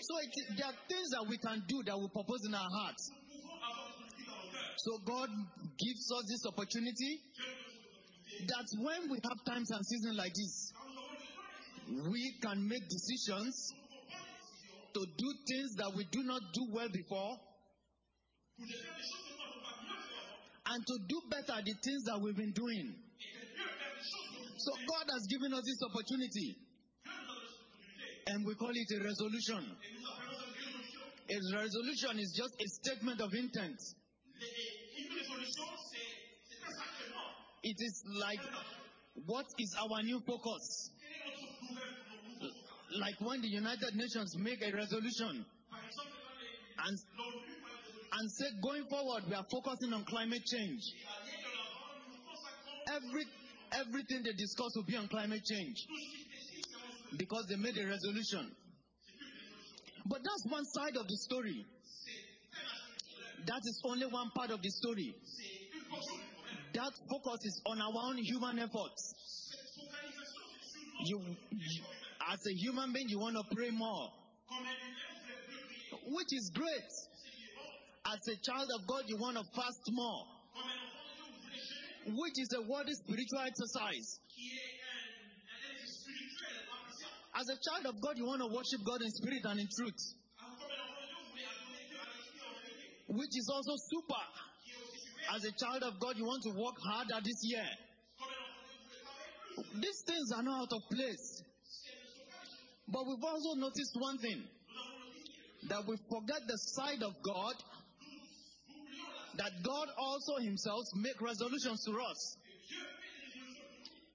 So 0.01 0.13
it, 0.19 0.57
there 0.57 0.67
are 0.67 0.79
things 0.89 1.09
that 1.11 1.25
we 1.29 1.37
can 1.37 1.63
do 1.67 1.83
that 1.85 1.97
we 1.97 2.07
propose 2.11 2.43
in 2.45 2.53
our 2.53 2.67
hearts. 2.67 3.11
So 4.77 4.99
God 5.07 5.29
gives 5.79 6.11
us 6.11 6.23
this 6.27 6.43
opportunity 6.51 7.19
that 8.47 8.67
when 8.83 9.09
we 9.09 9.19
have 9.23 9.39
times 9.47 9.71
and 9.71 9.85
seasons 9.85 10.17
like 10.17 10.33
this, 10.35 10.73
we 12.11 12.35
can 12.41 12.67
make 12.67 12.83
decisions 12.89 13.73
to 14.93 14.99
do 15.17 15.27
things 15.47 15.75
that 15.77 15.91
we 15.95 16.03
do 16.11 16.23
not 16.23 16.41
do 16.53 16.67
well 16.73 16.89
before 16.91 17.37
and 20.65 20.85
to 20.85 20.95
do 21.07 21.21
better 21.29 21.61
the 21.63 21.73
things 21.83 22.03
that 22.05 22.19
we've 22.21 22.35
been 22.35 22.53
doing. 22.53 22.95
So 24.57 24.71
God 24.73 25.05
has 25.13 25.27
given 25.29 25.53
us 25.53 25.63
this 25.65 25.81
opportunity 25.89 26.57
and 28.27 28.45
we 28.45 28.55
call 28.55 28.71
it 28.73 28.89
a 28.97 29.03
resolution. 29.03 29.63
A 31.29 31.37
resolution 31.57 32.19
is 32.19 32.33
just 32.37 32.53
a 32.59 32.67
statement 32.81 33.21
of 33.21 33.29
intent. 33.33 33.77
It 37.63 37.77
is 37.79 38.03
like 38.19 38.39
what 39.25 39.45
is 39.57 39.75
our 39.79 40.03
new 40.03 40.19
focus? 40.27 40.91
Like 42.99 43.15
when 43.19 43.41
the 43.41 43.49
United 43.49 43.95
Nations 43.95 44.35
make 44.37 44.61
a 44.61 44.71
resolution 44.75 45.45
and, 46.85 46.97
and 48.17 48.31
say 48.31 48.45
going 48.61 48.85
forward 48.89 49.23
we 49.27 49.35
are 49.35 49.45
focusing 49.51 49.93
on 49.93 50.03
climate 50.05 50.43
change. 50.45 50.81
Every, 52.87 53.25
everything 53.73 54.23
they 54.23 54.33
discuss 54.33 54.75
will 54.75 54.83
be 54.85 54.95
on 54.95 55.07
climate 55.07 55.43
change 55.43 55.75
because 57.17 57.45
they 57.49 57.55
made 57.55 57.77
a 57.77 57.85
resolution. 57.87 58.51
But 60.05 60.19
that's 60.23 60.45
one 60.53 60.65
side 60.65 60.95
of 60.97 61.07
the 61.07 61.17
story. 61.17 61.65
That 63.47 63.61
is 63.65 63.81
only 63.85 64.05
one 64.05 64.29
part 64.35 64.51
of 64.51 64.61
the 64.61 64.69
story. 64.69 65.15
That 66.73 66.91
focus 67.09 67.39
is 67.45 67.61
on 67.65 67.81
our 67.81 68.09
own 68.09 68.17
human 68.17 68.59
efforts. 68.59 69.13
You, 71.05 71.19
you- 71.51 71.83
as 72.31 72.39
a 72.47 72.53
human 72.53 72.91
being, 72.91 73.07
you 73.09 73.19
want 73.19 73.35
to 73.35 73.55
pray 73.55 73.69
more, 73.69 74.09
which 76.07 76.27
is 76.33 76.49
great. 76.55 76.89
As 78.05 78.21
a 78.27 78.35
child 78.37 78.69
of 78.79 78.87
God, 78.87 79.03
you 79.07 79.17
want 79.17 79.37
to 79.37 79.43
fast 79.55 79.81
more, 79.89 80.25
which 82.05 82.37
is 82.37 82.49
a 82.53 82.61
worthy 82.61 82.93
spiritual 82.93 83.39
exercise. 83.39 84.19
As 87.33 87.49
a 87.49 87.57
child 87.57 87.85
of 87.87 88.01
God, 88.01 88.17
you 88.17 88.25
want 88.25 88.41
to 88.41 88.47
worship 88.47 88.85
God 88.85 89.01
in 89.01 89.09
spirit 89.11 89.41
and 89.43 89.59
in 89.59 89.67
truth, 89.67 89.99
which 93.07 93.33
is 93.35 93.49
also 93.51 93.73
super. 93.89 94.23
As 95.33 95.43
a 95.43 95.51
child 95.51 95.83
of 95.83 95.99
God, 95.99 96.15
you 96.17 96.25
want 96.25 96.43
to 96.43 96.51
work 96.51 96.75
harder 96.85 97.19
this 97.25 97.41
year. 97.41 97.65
These 99.81 100.03
things 100.05 100.31
are 100.31 100.43
not 100.43 100.61
out 100.61 100.73
of 100.73 100.81
place. 100.91 101.41
But 102.87 103.01
we've 103.07 103.23
also 103.23 103.55
noticed 103.55 103.97
one 103.97 104.19
thing 104.19 104.43
that 105.69 105.81
we 105.87 105.97
forget 106.07 106.45
the 106.47 106.57
side 106.57 107.01
of 107.01 107.13
God, 107.23 107.55
that 109.37 109.51
God 109.63 109.87
also 109.97 110.37
Himself 110.37 110.85
make 110.95 111.21
resolutions 111.21 111.83
to 111.85 111.91
us. 111.91 112.37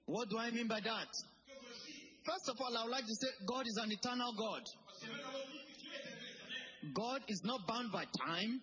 What 0.05 0.29
do 0.29 0.37
I 0.37 0.51
mean 0.51 0.67
by 0.67 0.79
that? 0.81 1.07
First 2.25 2.49
of 2.49 2.55
all, 2.59 2.77
I 2.77 2.83
would 2.83 2.91
like 2.91 3.05
to 3.05 3.15
say 3.15 3.27
God 3.47 3.65
is 3.65 3.77
an 3.77 3.91
eternal 3.91 4.33
God. 4.37 4.61
God 6.93 7.21
is 7.27 7.41
not 7.43 7.67
bound 7.67 7.91
by 7.91 8.05
time. 8.25 8.61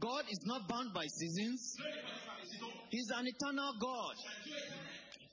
God 0.00 0.24
is 0.30 0.40
not 0.44 0.68
bound 0.68 0.92
by 0.92 1.06
seasons. 1.06 1.74
He's 2.90 3.10
an 3.16 3.26
eternal 3.26 3.72
God. 3.80 4.14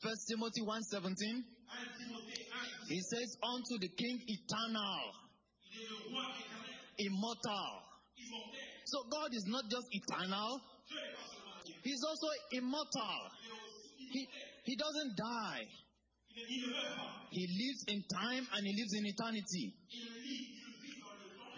First 0.02 0.28
Timothy 0.30 0.62
1:17, 0.62 0.66
1 0.66 1.14
Timothée 1.98 2.46
1, 2.50 2.90
he 2.90 3.02
says, 3.02 3.38
Unto 3.44 3.80
the 3.80 3.90
King 3.90 4.22
eternal, 4.28 5.00
immortal. 6.98 7.82
So 8.86 9.04
God 9.10 9.34
is 9.34 9.46
not 9.48 9.64
just 9.70 9.88
eternal. 9.92 10.62
He's 11.84 12.04
also 12.04 12.28
immortal. 12.52 13.18
He, 14.12 14.28
he 14.64 14.76
doesn't 14.76 15.18
die. 15.18 15.66
He 17.32 17.48
lives 17.48 17.86
in 17.88 18.04
time 18.14 18.48
and 18.56 18.66
he 18.66 18.74
lives 18.76 18.94
in 18.94 19.06
eternity. 19.06 19.74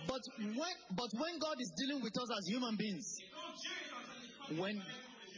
But 0.07 0.21
when, 0.39 0.75
but 0.95 1.09
when 1.19 1.39
God 1.39 1.55
is 1.59 1.71
dealing 1.77 2.01
with 2.01 2.13
us 2.17 2.29
as 2.37 2.47
human 2.47 2.75
beings, 2.77 3.17
when, 4.55 4.81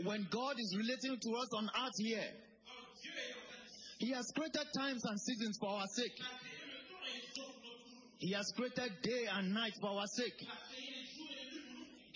when 0.04 0.28
God 0.30 0.56
is 0.60 0.76
relating 0.78 1.18
to 1.20 1.30
us 1.38 1.50
on 1.56 1.66
earth 1.66 1.98
here, 1.98 2.30
He 3.98 4.12
has 4.12 4.32
created 4.36 4.68
times 4.78 5.02
and 5.06 5.20
seasons 5.20 5.58
for 5.60 5.70
our 5.70 5.88
sake. 5.88 6.14
He 8.20 8.34
has 8.34 8.52
created 8.56 8.92
day 9.02 9.26
and 9.34 9.54
night 9.54 9.74
for 9.82 9.90
our 9.90 10.06
sake. 10.06 10.46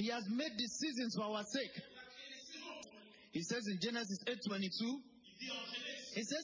He 0.04 0.10
has 0.10 0.28
made 0.30 0.52
the 0.58 0.68
seasons 0.68 1.16
for 1.16 1.24
our 1.24 1.44
sake. 1.46 1.80
He 3.32 3.42
says 3.42 3.66
in 3.68 3.80
Genesis 3.80 4.20
8:22, 4.28 4.36
Il 4.36 5.00
dit 5.40 5.50
en 5.50 5.64
Genèse, 5.64 6.14
He 6.14 6.24
says, 6.24 6.44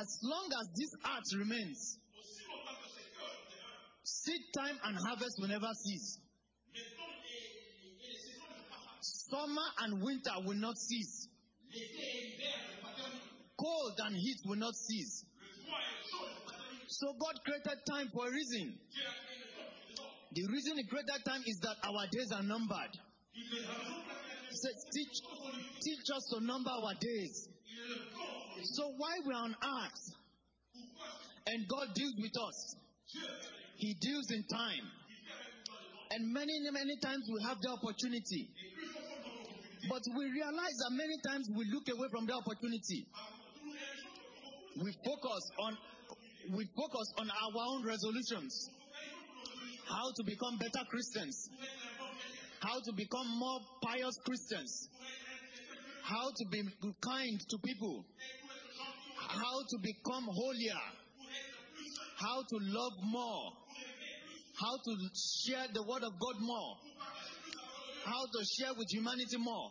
as 0.00 0.18
long 0.22 0.48
as 0.58 0.68
this 0.74 0.90
earth 1.04 1.38
remains, 1.38 1.98
seed 4.04 4.40
time 4.54 4.78
and 4.84 4.96
harvest 4.96 5.38
will 5.38 5.48
never 5.48 5.68
cease. 5.84 6.18
Summer 9.02 9.68
and 9.80 10.02
winter 10.02 10.32
will 10.46 10.56
not 10.56 10.78
cease. 10.78 11.28
Cold 13.60 14.00
and 14.06 14.16
heat 14.16 14.38
will 14.46 14.56
not 14.56 14.74
cease. 14.76 15.26
So 16.88 17.12
God 17.20 17.34
created 17.44 17.84
time 17.86 18.08
for 18.14 18.28
a 18.28 18.30
reason. 18.30 18.78
The 20.34 20.46
reason 20.48 20.78
He 20.78 20.84
created 20.84 21.24
time 21.24 21.42
is 21.46 21.58
that 21.60 21.76
our 21.84 22.06
days 22.10 22.32
are 22.32 22.42
numbered. 22.42 22.92
He 23.32 24.56
says, 24.56 24.84
teach, 24.92 25.16
teach 25.82 26.06
us 26.14 26.24
to 26.32 26.44
number 26.44 26.70
our 26.70 26.94
days. 27.00 27.48
So 28.64 28.92
while 28.96 29.20
we're 29.26 29.34
on 29.34 29.56
earth 29.56 30.02
and 31.46 31.68
God 31.68 31.94
deals 31.94 32.14
with 32.16 32.36
us, 32.48 32.76
He 33.76 33.94
deals 34.00 34.30
in 34.30 34.44
time. 34.44 34.86
And 36.12 36.32
many, 36.32 36.60
many 36.70 36.96
times 37.02 37.24
we 37.32 37.42
have 37.42 37.56
the 37.60 37.70
opportunity. 37.70 38.48
But 39.88 40.02
we 40.16 40.24
realize 40.30 40.76
that 40.84 40.92
many 40.92 41.16
times 41.26 41.48
we 41.56 41.64
look 41.72 41.88
away 41.88 42.08
from 42.10 42.26
the 42.26 42.34
opportunity. 42.34 43.06
We 44.76 44.92
focus 45.04 45.42
on 45.58 45.76
we 46.54 46.66
focus 46.76 47.06
on 47.18 47.30
our 47.30 47.62
own 47.68 47.86
resolutions. 47.86 48.70
How 49.92 50.10
to 50.16 50.24
become 50.24 50.56
better 50.58 50.84
Christians. 50.88 51.48
How 52.60 52.80
to 52.80 52.92
become 52.96 53.28
more 53.38 53.60
pious 53.82 54.16
Christians. 54.24 54.88
How 56.02 56.30
to 56.30 56.44
be 56.50 56.62
kind 57.00 57.38
to 57.50 57.58
people. 57.58 58.04
how 59.28 59.62
to 59.68 59.78
become 59.80 60.26
holier, 60.28 60.82
how 62.16 62.42
to 62.42 62.56
love 62.60 62.92
more, 63.04 63.52
how 64.60 64.76
to 64.76 64.92
share 65.46 65.66
the 65.72 65.82
word 65.82 66.02
of 66.04 66.12
God 66.18 66.36
more, 66.40 66.76
how 68.04 68.24
to 68.26 68.40
share 68.58 68.74
with 68.76 68.88
humanity 68.90 69.38
more. 69.38 69.70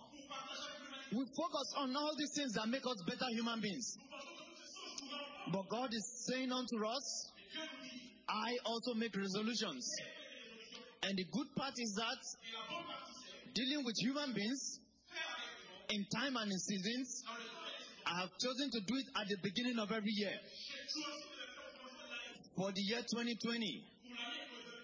We 1.11 1.25
focus 1.35 1.67
on 1.77 1.95
all 1.95 2.13
these 2.17 2.31
things 2.35 2.53
that 2.53 2.67
make 2.69 2.85
us 2.87 3.03
better 3.05 3.27
human 3.35 3.59
beings. 3.59 3.97
But 5.51 5.67
God 5.69 5.89
is 5.93 6.05
saying 6.29 6.51
unto 6.51 6.85
us, 6.87 7.31
I 8.31 8.57
also 8.65 8.93
make 8.93 9.15
resolutions. 9.15 9.91
And 11.03 11.17
the 11.17 11.25
good 11.31 11.47
part 11.55 11.73
is 11.77 11.93
that 11.95 12.21
dealing 13.53 13.83
with 13.83 13.95
human 14.00 14.33
beings 14.33 14.79
in 15.89 16.05
time 16.15 16.38
and 16.38 16.51
in 16.51 16.59
seasons, 16.59 17.23
I 18.05 18.21
have 18.21 18.29
chosen 18.39 18.71
to 18.71 18.79
do 18.88 18.95
it 18.95 19.05
at 19.19 19.27
the 19.27 19.38
beginning 19.43 19.79
of 19.79 19.91
every 19.91 20.11
year. 20.11 20.33
For 22.55 22.71
the 22.71 22.81
year 22.81 23.00
2020, 23.00 23.83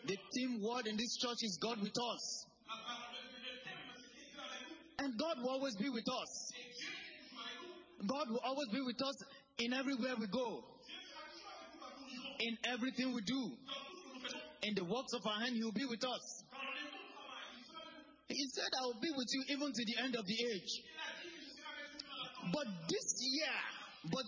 the 0.07 0.17
theme 0.33 0.61
word 0.61 0.87
in 0.87 0.97
this 0.97 1.15
church 1.17 1.37
is 1.43 1.57
God 1.61 1.79
with 1.81 1.95
us. 1.95 2.45
And 4.99 5.13
God 5.17 5.37
will 5.41 5.51
always 5.51 5.75
be 5.75 5.89
with 5.89 6.07
us. 6.09 6.51
God 8.07 8.29
will 8.29 8.41
always 8.43 8.67
be 8.69 8.81
with 8.81 9.01
us 9.01 9.15
in 9.59 9.73
everywhere 9.73 10.15
we 10.19 10.27
go, 10.27 10.63
in 12.39 12.57
everything 12.65 13.13
we 13.13 13.21
do, 13.21 13.51
in 14.63 14.73
the 14.75 14.83
works 14.83 15.13
of 15.13 15.21
our 15.25 15.39
hand, 15.41 15.55
He 15.55 15.63
will 15.63 15.71
be 15.71 15.85
with 15.85 16.03
us. 16.03 16.43
He 18.27 18.45
said, 18.53 18.67
I 18.81 18.85
will 18.85 18.99
be 19.01 19.09
with 19.15 19.27
you 19.31 19.43
even 19.55 19.71
to 19.71 19.83
the 19.85 20.03
end 20.03 20.15
of 20.15 20.25
the 20.25 20.37
age. 20.51 20.71
But 22.51 22.67
this 22.87 23.07
year, 23.21 23.57
but 24.11 24.23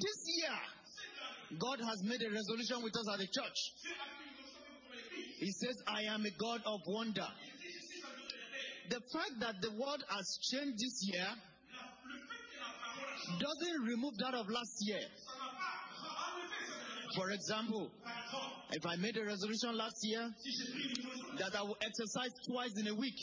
this 0.00 0.18
year, 0.40 0.56
God 1.58 1.78
has 1.80 2.02
made 2.02 2.22
a 2.22 2.30
resolution 2.30 2.82
with 2.82 2.96
us 2.96 3.06
at 3.12 3.18
the 3.18 3.26
church. 3.26 3.58
He 5.38 5.50
says, 5.52 5.76
I 5.86 6.02
am 6.14 6.24
a 6.24 6.30
God 6.38 6.60
of 6.66 6.80
wonder. 6.86 7.28
The 8.88 9.00
fact 9.12 9.34
that 9.40 9.54
the 9.60 9.70
world 9.72 10.02
has 10.08 10.38
changed 10.50 10.78
this 10.78 11.10
year 11.12 11.28
doesn't 13.38 13.82
remove 13.82 14.16
that 14.18 14.34
of 14.34 14.48
last 14.48 14.76
year. 14.80 15.02
For 17.16 17.30
example, 17.30 17.90
if 18.72 18.84
I 18.84 18.96
made 18.96 19.16
a 19.16 19.24
resolution 19.24 19.74
last 19.74 19.96
year 20.02 20.28
that 21.38 21.56
I 21.56 21.62
will 21.62 21.78
exercise 21.80 22.30
twice 22.46 22.72
in 22.76 22.88
a 22.88 22.94
week, 22.94 23.16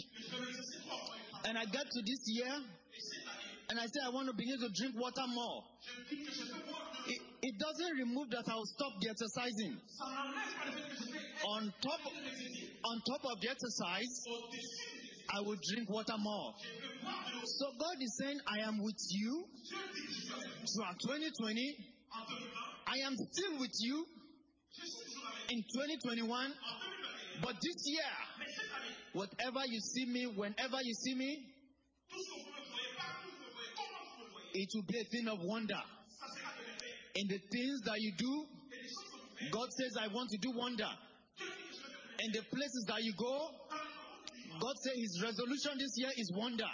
and 1.45 1.57
I 1.57 1.65
get 1.65 1.85
to 1.85 2.01
this 2.01 2.23
year, 2.25 2.51
and 3.69 3.79
I 3.79 3.85
say 3.85 3.99
I 4.03 4.09
want 4.09 4.29
to 4.29 4.33
begin 4.33 4.57
to 4.61 4.69
drink 4.73 4.95
water 4.97 5.27
more, 5.27 5.63
it, 7.07 7.21
it 7.43 7.55
doesn't 7.59 7.97
remove 7.97 8.31
that 8.31 8.49
I 8.49 8.55
will 8.55 8.65
stop 8.65 8.93
the 8.99 9.09
exercising. 9.11 9.77
On 11.45 11.73
top, 11.83 11.99
on 12.85 13.01
top 13.07 13.31
of 13.31 13.41
the 13.41 13.49
exercise, 13.49 14.25
I 15.29 15.41
will 15.41 15.57
drink 15.69 15.89
water 15.89 16.17
more. 16.17 16.53
So 17.45 17.65
God 17.79 18.01
is 18.01 18.17
saying, 18.17 18.39
I 18.47 18.67
am 18.67 18.81
with 18.81 18.97
you 19.11 19.45
throughout 20.65 20.99
2020. 20.99 21.92
I 22.87 23.07
am 23.07 23.15
still 23.15 23.59
with 23.59 23.73
you 23.79 24.05
in 25.49 25.63
2021. 25.63 26.53
But 27.41 27.55
this 27.61 27.75
year, 27.85 28.11
whatever 29.13 29.65
you 29.65 29.79
see 29.79 30.05
me, 30.05 30.25
whenever 30.35 30.77
you 30.83 30.93
see 30.93 31.15
me, 31.15 31.39
it 34.53 34.69
will 34.75 34.85
be 34.87 34.99
a 34.99 35.03
thing 35.05 35.27
of 35.27 35.39
wonder. 35.41 35.81
In 37.15 37.27
the 37.27 37.39
things 37.51 37.81
that 37.85 37.99
you 37.99 38.11
do, 38.17 38.45
God 39.51 39.69
says, 39.73 39.97
I 39.99 40.07
want 40.13 40.29
to 40.29 40.37
do 40.37 40.51
wonder. 40.55 40.89
In 42.19 42.31
the 42.31 42.41
places 42.41 42.85
that 42.87 43.03
you 43.03 43.13
go, 43.17 43.49
God 44.59 44.75
says 44.77 44.93
His 44.95 45.21
resolution 45.21 45.71
this 45.77 45.93
year 45.97 46.11
is 46.15 46.31
wonder. 46.35 46.69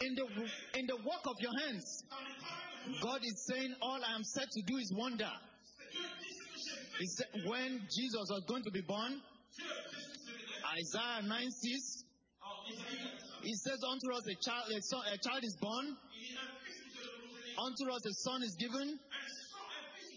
In 0.00 0.14
the 0.14 0.24
in 0.78 0.86
the 0.86 0.96
work 0.96 1.24
of 1.26 1.36
your 1.40 1.52
hands, 1.66 2.04
God 3.02 3.20
is 3.22 3.46
saying, 3.46 3.74
All 3.80 3.98
I 4.04 4.14
am 4.14 4.24
set 4.24 4.50
to 4.50 4.62
do 4.62 4.76
is 4.76 4.92
wonder. 4.94 5.30
He 6.98 7.06
said, 7.06 7.26
when 7.46 7.80
Jesus 7.90 8.26
was 8.30 8.44
going 8.46 8.62
to 8.64 8.70
be 8.70 8.80
born, 8.80 9.20
Isaiah 10.78 11.26
9 11.26 11.50
6, 11.50 12.04
he 13.42 13.54
says, 13.54 13.78
Unto 13.82 14.12
us 14.14 14.26
a 14.26 14.34
child, 14.40 14.70
a, 14.70 14.82
son, 14.82 15.02
a 15.12 15.18
child 15.18 15.42
is 15.42 15.56
born, 15.60 15.96
unto 17.58 17.92
us 17.92 18.06
a 18.06 18.14
son 18.14 18.42
is 18.42 18.54
given, 18.58 18.98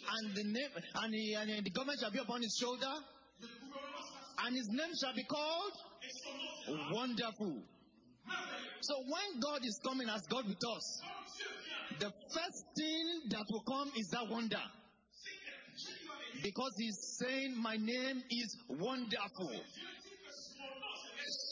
and 0.10 0.36
the 0.36 0.44
name 0.44 0.70
and, 0.96 1.14
he, 1.14 1.34
and 1.34 1.66
the 1.66 1.70
government 1.72 2.00
shall 2.00 2.12
be 2.12 2.20
upon 2.20 2.42
his 2.42 2.56
shoulder, 2.60 2.94
and 4.46 4.56
his 4.56 4.68
name 4.70 4.94
shall 5.02 5.16
be 5.16 5.24
called 5.24 5.74
Wonderful. 6.92 7.64
So 8.82 8.94
when 9.08 9.40
God 9.42 9.62
is 9.64 9.80
coming 9.84 10.08
as 10.10 10.22
God 10.30 10.48
with 10.48 10.64
us, 10.64 11.02
the 12.00 12.12
first 12.34 12.66
thing 12.76 13.30
that 13.30 13.46
will 13.50 13.64
come 13.64 13.92
is 13.98 14.08
that 14.10 14.28
wonder. 14.30 14.62
Because 16.44 16.72
he's 16.78 17.18
saying, 17.20 17.56
My 17.62 17.76
name 17.76 18.24
is 18.30 18.58
wonderful. 18.70 19.52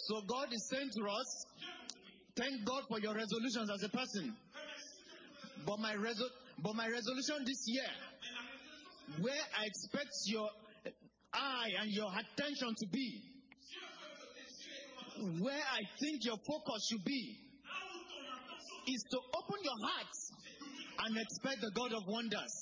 So 0.08 0.21
God 0.28 0.48
is 0.52 0.69
saying 0.69 0.89
to 0.98 1.10
us, 1.10 1.45
Thank 2.36 2.65
God 2.65 2.84
for 2.89 3.00
your 3.00 3.13
resolutions 3.15 3.69
as 3.74 3.84
a 3.84 3.89
person. 3.89 4.36
But 5.65 5.80
my, 5.80 5.95
resol- 5.95 6.36
but 6.62 6.76
my 6.76 6.88
resolution 6.88 7.45
this 7.45 7.63
year, 7.65 7.88
where 9.21 9.43
I 9.58 9.65
expect 9.65 10.12
your 10.26 10.50
eye 11.34 11.69
and 11.82 11.89
your 11.91 12.12
attention 12.12 12.76
to 12.78 12.88
be, 12.91 13.21
where 15.39 15.63
I 15.74 15.82
think 16.02 16.26
your 16.26 16.38
focus 16.45 16.88
should 16.91 17.06
be, 17.06 17.38
is 18.88 19.04
to 19.12 19.17
open 19.34 19.60
your 19.63 19.89
hearts 19.89 20.24
and 21.06 21.18
expect 21.18 21.62
the 21.62 21.72
God 21.76 21.94
of 21.94 22.04
wonders. 22.08 22.54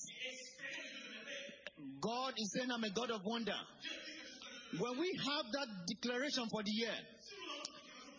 God 2.02 2.34
is 2.38 2.52
saying, 2.54 2.70
I'm 2.72 2.84
a 2.84 2.92
God 2.92 3.12
of 3.12 3.22
wonder. 3.24 3.56
When 4.78 5.00
we 5.00 5.10
have 5.16 5.46
that 5.54 5.68
declaration 5.88 6.44
for 6.52 6.64
the 6.64 6.72
year, 6.72 6.98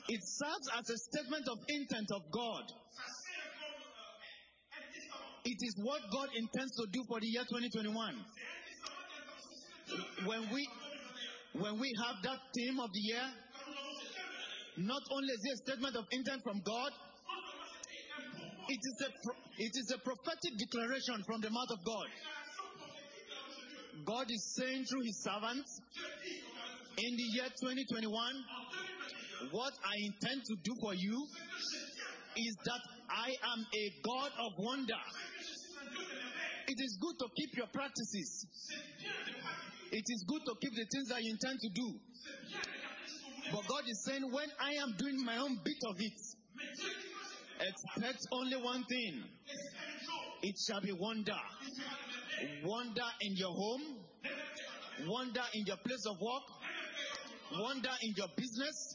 it 0.09 0.21
serves 0.25 0.69
as 0.79 0.89
a 0.89 0.97
statement 0.97 1.49
of 1.49 1.59
intent 1.69 2.09
of 2.15 2.23
God. 2.33 2.65
It 5.45 5.59
is 5.61 5.75
what 5.83 6.01
God 6.11 6.29
intends 6.37 6.73
to 6.77 6.87
do 6.91 7.05
for 7.07 7.21
the 7.21 7.27
year 7.27 7.45
2021. 7.45 8.17
When 10.25 10.49
we 10.53 10.67
when 11.53 11.79
we 11.79 11.93
have 12.03 12.17
that 12.23 12.39
theme 12.55 12.81
of 12.81 12.91
the 12.93 13.01
year, 13.01 13.29
not 14.79 15.03
only 15.13 15.29
is 15.29 15.41
it 15.45 15.53
a 15.53 15.57
statement 15.71 15.97
of 15.97 16.05
intent 16.11 16.43
from 16.43 16.61
God, 16.65 16.91
it 18.69 18.81
is 18.81 18.97
a 19.01 19.11
it 19.59 19.73
is 19.75 19.93
a 19.95 19.99
prophetic 19.99 20.53
declaration 20.59 21.23
from 21.27 21.41
the 21.41 21.51
mouth 21.51 21.71
of 21.71 21.85
God. 21.85 22.09
God 24.05 24.27
is 24.29 24.55
saying 24.57 24.85
through 24.85 25.03
his 25.05 25.23
servants 25.23 25.81
in 26.99 27.17
the 27.17 27.29
year 27.35 27.49
2021 27.61 28.11
what 29.51 29.73
I 29.85 29.95
intend 30.07 30.43
to 30.45 30.55
do 30.63 30.75
for 30.81 30.95
you 30.95 31.27
is 32.37 32.57
that 32.65 32.83
I 33.09 33.31
am 33.53 33.61
a 33.63 33.85
God 34.03 34.31
of 34.39 34.53
wonder. 34.59 34.99
It 36.67 36.79
is 36.81 36.99
good 37.01 37.17
to 37.21 37.27
keep 37.37 37.57
your 37.57 37.69
practices. 37.73 38.47
It 39.93 40.05
is 40.09 40.25
good 40.27 40.43
to 40.47 40.55
keep 40.61 40.75
the 40.75 40.87
things 40.91 41.09
that 41.09 41.23
you 41.23 41.31
intend 41.31 41.61
to 41.61 41.71
do. 41.71 41.89
But 43.53 43.63
God 43.69 43.85
is 43.87 44.03
saying, 44.05 44.23
when 44.33 44.49
I 44.59 44.73
am 44.83 44.97
doing 44.97 45.23
my 45.25 45.37
own 45.37 45.61
bit 45.63 45.79
of 45.87 45.97
it, 46.01 46.19
expect 47.61 48.27
only 48.33 48.57
one 48.57 48.85
thing. 48.85 49.25
It 50.43 50.57
shall 50.67 50.81
be 50.81 50.93
wonder. 50.93 51.37
Wonder 52.65 53.09
in 53.21 53.37
your 53.37 53.53
home, 53.53 53.83
wonder 55.07 55.43
in 55.55 55.65
your 55.67 55.77
place 55.77 56.05
of 56.07 56.21
work, 56.21 56.43
wonder 57.59 57.91
in 58.03 58.13
your 58.17 58.29
business, 58.37 58.95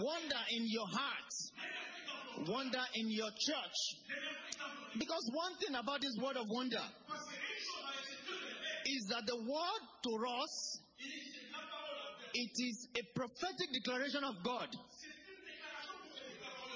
wonder 0.00 0.40
in 0.50 0.64
your 0.66 0.86
heart, 0.86 2.48
wonder 2.48 2.82
in 2.94 3.10
your 3.10 3.30
church. 3.30 3.78
Because 4.98 5.30
one 5.32 5.52
thing 5.60 5.76
about 5.76 6.00
this 6.00 6.16
word 6.20 6.36
of 6.36 6.46
wonder 6.48 6.82
is 8.86 9.06
that 9.10 9.22
the 9.26 9.36
word 9.36 9.82
to 10.02 10.10
us 10.42 10.80
it 12.32 12.50
is 12.58 12.88
a 12.96 13.02
prophetic 13.14 13.68
declaration 13.72 14.24
of 14.24 14.34
God 14.44 14.68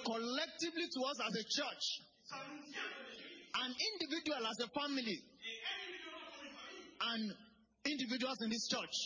collectively 0.05 0.87
to 0.93 1.01
us 1.09 1.19
as 1.27 1.35
a 1.35 1.45
church, 1.45 1.85
an 3.65 3.75
individual 3.93 4.47
as 4.47 4.59
a 4.61 4.69
family, 4.81 5.19
and 7.01 7.33
individuals 7.87 8.39
in 8.43 8.51
this 8.51 8.69
church. 8.69 8.97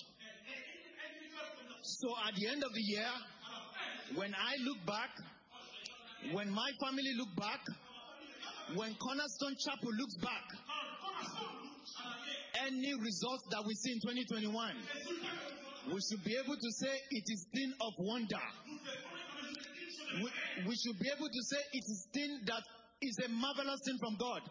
So 1.83 2.09
at 2.27 2.35
the 2.35 2.49
end 2.49 2.63
of 2.63 2.73
the 2.75 2.83
year, 2.83 3.11
when 4.15 4.35
I 4.35 4.57
look 4.63 4.85
back, 4.87 5.11
when 6.33 6.51
my 6.51 6.71
family 6.81 7.15
look 7.17 7.35
back, 7.37 7.61
When 8.75 8.95
Cornerstone 8.97 9.57
Chapel 9.57 9.89
looks 9.97 10.17
back, 10.17 10.45
any 12.67 12.93
results 13.01 13.45
that 13.51 13.65
we 13.65 13.75
see 13.75 13.93
in 13.93 14.01
2021, 14.01 14.13
les 14.27 14.35
résultats 14.35 14.35
que 14.35 14.45
nous 14.45 14.51
avons, 14.51 15.95
we 15.95 16.01
should 16.03 16.23
be 16.23 16.37
able 16.37 16.55
to 16.55 16.71
say 16.73 16.93
it 17.11 17.25
is 17.29 17.47
thing 17.55 17.73
of 17.81 17.95
wonder. 17.97 18.37
We, 20.17 20.31
we 20.69 20.75
should 20.77 20.99
be 20.99 21.11
able 21.15 21.29
to 21.29 21.43
say 21.43 21.61
it 21.73 21.85
is 21.85 22.09
thing 22.13 22.41
that 22.47 22.63
is 23.03 23.19
a 23.25 23.29
marvelous 23.29 23.81
thing 23.85 23.99
from 24.01 24.17
God. 24.17 24.43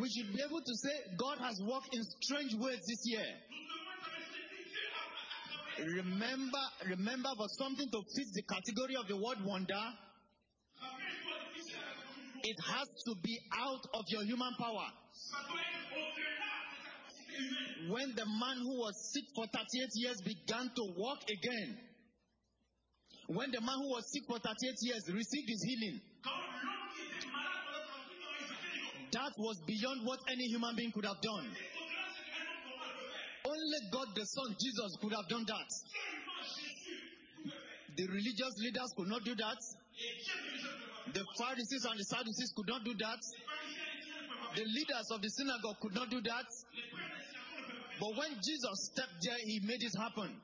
We 0.00 0.08
should 0.08 0.32
be 0.32 0.42
able 0.42 0.60
to 0.60 0.74
say 0.76 0.94
God 1.18 1.38
has 1.38 1.60
worked 1.62 1.94
in 1.94 2.02
strange 2.20 2.54
ways 2.54 2.80
this 2.86 3.02
year. 3.04 3.26
Remember, 5.78 6.64
remember 6.88 7.30
for 7.36 7.48
something 7.58 7.88
to 7.90 8.00
fit 8.14 8.28
the 8.34 8.42
category 8.42 8.96
of 8.96 9.08
the 9.08 9.16
word 9.16 9.38
wonder, 9.44 9.80
it 12.42 12.56
has 12.68 12.88
to 13.06 13.14
be 13.22 13.38
out 13.56 13.84
of 13.94 14.04
your 14.08 14.24
human 14.24 14.52
power. 14.58 14.88
When 17.88 18.14
the 18.14 18.26
man 18.26 18.58
who 18.58 18.76
was 18.80 18.94
sick 19.12 19.24
for 19.34 19.46
38 19.46 19.88
years 19.94 20.20
began 20.20 20.70
to 20.76 20.82
walk 20.96 21.18
again, 21.24 21.78
when 23.30 23.50
the 23.52 23.60
man 23.60 23.78
who 23.78 23.90
was 23.94 24.04
sick 24.10 24.24
for 24.26 24.38
38 24.38 24.74
years 24.82 25.02
received 25.14 25.48
his 25.48 25.62
healing, 25.62 26.00
Quand 26.22 26.34
l'homme 26.34 26.90
qui 26.94 27.02
était 27.06 27.30
malade 27.30 27.62
pendant 27.70 28.10
38 28.10 28.26
ans, 28.26 28.42
il 28.42 28.46
s'est 28.46 28.58
fait 28.58 28.74
guérir. 28.74 29.10
that 29.12 29.32
was 29.38 29.56
beyond 29.66 30.04
what 30.04 30.18
any 30.28 30.46
human 30.50 30.74
being 30.76 30.90
could 30.92 31.06
have 31.06 31.20
done. 31.22 31.46
Only 33.46 33.80
God 33.90 34.08
the 34.14 34.24
Son, 34.26 34.54
Jesus, 34.60 34.96
could 35.00 35.12
have 35.14 35.26
done 35.28 35.44
that. 35.46 35.68
The 37.96 38.06
religious 38.06 38.54
leaders 38.58 38.92
could 38.96 39.08
not 39.08 39.24
do 39.24 39.34
that. 39.34 39.58
The 41.12 41.24
Pharisees 41.38 41.84
and 41.84 41.98
the 41.98 42.04
Sadducees 42.04 42.52
could 42.54 42.68
not 42.68 42.84
do 42.84 42.94
that. 42.94 43.20
The 44.54 44.64
leaders 44.64 45.06
of 45.10 45.22
the 45.22 45.30
synagogue 45.30 45.80
could 45.80 45.94
not 45.94 46.10
do 46.10 46.20
that. 46.20 46.46
But 47.98 48.10
when 48.16 48.32
Jesus 48.40 48.90
stepped 48.92 49.18
there, 49.22 49.38
he 49.44 49.60
made 49.64 49.82
it 49.82 49.92
happen. 49.98 50.40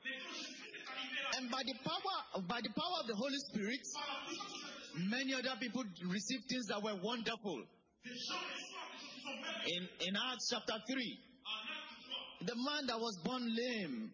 And 1.37 1.51
by 1.51 1.62
the 1.64 1.75
power, 1.85 2.42
by 2.49 2.61
the 2.62 2.70
power 2.70 2.96
of 3.01 3.07
the 3.09 3.14
Holy 3.14 3.38
Spirit, 3.53 3.81
many 5.11 5.35
other 5.35 5.53
people 5.61 5.85
received 6.09 6.44
things 6.49 6.66
that 6.66 6.83
were 6.83 6.96
wonderful. 7.03 7.62
In, 9.66 9.83
in 10.09 10.16
Acts 10.16 10.49
chapter 10.51 10.81
3, 10.88 10.96
En 10.96 10.96
acte 10.96 11.16
3, 12.40 12.46
the 12.46 12.57
man 12.57 12.87
that 12.87 12.99
was 12.99 13.18
born 13.25 13.42
lame, 13.42 14.11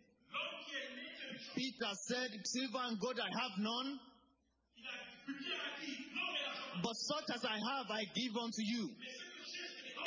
Peter 1.55 1.93
said, 2.09 2.31
Silver 2.45 2.83
and 2.89 2.99
gold 2.99 3.21
I 3.21 3.31
have 3.43 3.55
none, 3.59 4.01
but 6.83 6.95
such 6.95 7.37
as 7.37 7.45
I 7.45 7.55
have 7.55 7.87
I 7.91 8.03
give 8.17 8.35
unto 8.37 8.63
you. 8.63 8.91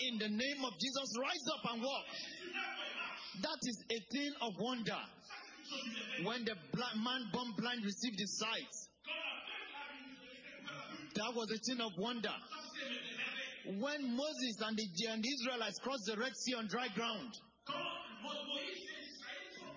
In 0.10 0.18
the 0.20 0.28
name 0.28 0.66
of 0.66 0.74
Jesus, 0.80 1.08
rise 1.22 1.48
up 1.54 1.72
and 1.72 1.82
walk. 1.82 2.06
That 3.42 3.60
is 3.64 3.78
a 3.92 4.00
thing 4.12 4.34
of 4.42 4.54
wonder. 4.60 5.00
When 6.24 6.46
the 6.46 6.56
blind, 6.74 7.04
man 7.04 7.30
born 7.34 7.54
blind 7.58 7.84
received 7.84 8.20
his 8.20 8.38
sight, 8.38 8.74
that 11.16 11.34
was 11.34 11.52
a 11.52 11.58
thing 11.58 11.82
of 11.82 11.92
wonder. 11.98 12.34
When 13.66 14.16
Moses 14.16 14.62
and 14.62 14.78
the, 14.78 14.88
and 15.10 15.24
the 15.24 15.30
Israelites 15.30 15.80
crossed 15.80 16.06
the 16.06 16.18
Red 16.18 16.36
Sea 16.36 16.56
on 16.56 16.68
dry 16.68 16.88
ground, 16.90 17.32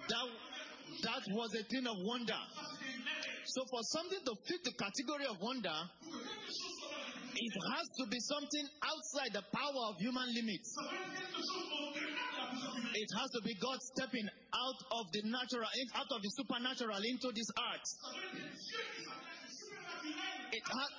that, 0.09 0.27
that 1.03 1.23
was 1.31 1.55
a 1.55 1.65
thing 1.65 1.87
of 1.87 1.97
wonder. 2.01 2.39
So 3.47 3.65
for 3.71 3.81
something 3.83 4.21
to 4.27 4.35
fit 4.47 4.63
the 4.65 4.73
category 4.73 5.27
of 5.27 5.41
wonder, 5.41 5.73
it 7.35 7.55
has 7.77 7.87
to 7.99 8.05
be 8.11 8.19
something 8.21 8.67
outside 8.83 9.33
the 9.33 9.45
power 9.53 9.83
of 9.91 9.97
human 9.99 10.29
limits. 10.35 10.75
It 12.95 13.11
has 13.17 13.31
to 13.31 13.41
be 13.45 13.55
God 13.61 13.79
stepping 13.95 14.27
out 14.27 14.79
of 14.93 15.05
the 15.13 15.23
natural, 15.29 15.69
out 15.95 16.11
of 16.11 16.23
the 16.23 16.31
supernatural 16.37 16.99
into 17.05 17.29
this 17.35 17.47
supernaturel. 17.47 18.09
It, 20.53 20.63
ha- 20.65 20.95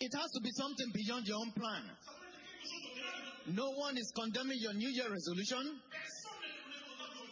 it 0.00 0.12
has 0.14 0.30
to 0.30 0.40
be 0.42 0.50
something 0.52 0.88
beyond 0.92 1.26
your 1.26 1.38
own 1.38 1.52
plan. 1.52 1.82
No 3.48 3.70
one 3.72 3.96
is 3.96 4.12
condemning 4.14 4.58
your 4.60 4.74
New 4.74 4.90
Year 4.90 5.10
resolution. 5.10 5.80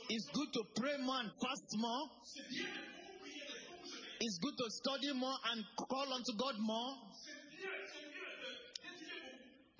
It's 0.08 0.26
good 0.32 0.48
to 0.54 0.62
pray 0.80 0.96
more 1.04 1.20
and 1.20 1.30
fast 1.36 1.68
more. 1.76 2.08
It's 4.20 4.38
good 4.42 4.56
to 4.56 4.66
study 4.70 5.12
more 5.14 5.36
and 5.52 5.62
call 5.76 6.12
unto 6.12 6.32
God 6.36 6.54
more. 6.58 6.96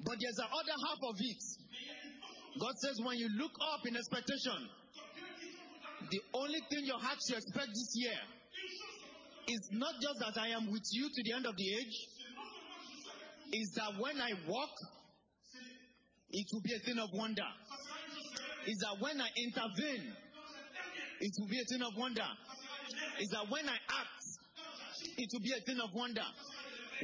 But 0.05 0.17
there's 0.21 0.39
a 0.39 0.47
other 0.47 0.77
half 0.87 1.01
of 1.03 1.17
it. 1.19 1.43
God 2.61 2.75
says 2.79 3.01
when 3.05 3.19
you 3.19 3.29
look 3.39 3.53
up 3.75 3.87
in 3.87 3.97
expectation, 3.97 4.69
the 6.11 6.21
only 6.35 6.61
thing 6.71 6.85
your 6.85 6.99
heart 6.99 7.19
should 7.27 7.39
expect 7.39 7.69
this 7.69 7.93
year 7.95 8.19
is 9.49 9.69
not 9.73 9.95
just 10.01 10.19
that 10.21 10.41
I 10.41 10.49
am 10.49 10.71
with 10.71 10.85
you 10.93 11.09
to 11.09 11.23
the 11.25 11.33
end 11.33 11.47
of 11.47 11.57
the 11.57 11.69
age, 11.75 11.97
is 13.53 13.71
that 13.77 13.99
when 13.99 14.21
I 14.21 14.33
walk, 14.47 14.71
it 16.31 16.47
will 16.53 16.61
be 16.61 16.75
a 16.75 16.79
thing 16.81 16.99
of 16.99 17.09
wonder. 17.13 17.49
Is 18.67 18.79
that 18.79 19.01
when 19.01 19.21
I 19.21 19.29
intervene, 19.37 20.13
it 21.21 21.33
will 21.39 21.49
be 21.49 21.59
a 21.59 21.65
thing 21.65 21.83
of 21.83 21.97
wonder. 21.97 22.29
Is 23.21 23.29
that 23.31 23.49
when 23.49 23.69
I 23.69 23.73
act, 23.75 24.25
it 25.17 25.29
will 25.33 25.41
be 25.41 25.53
a 25.57 25.61
thing 25.65 25.81
of 25.83 25.91
wonder. 25.95 26.27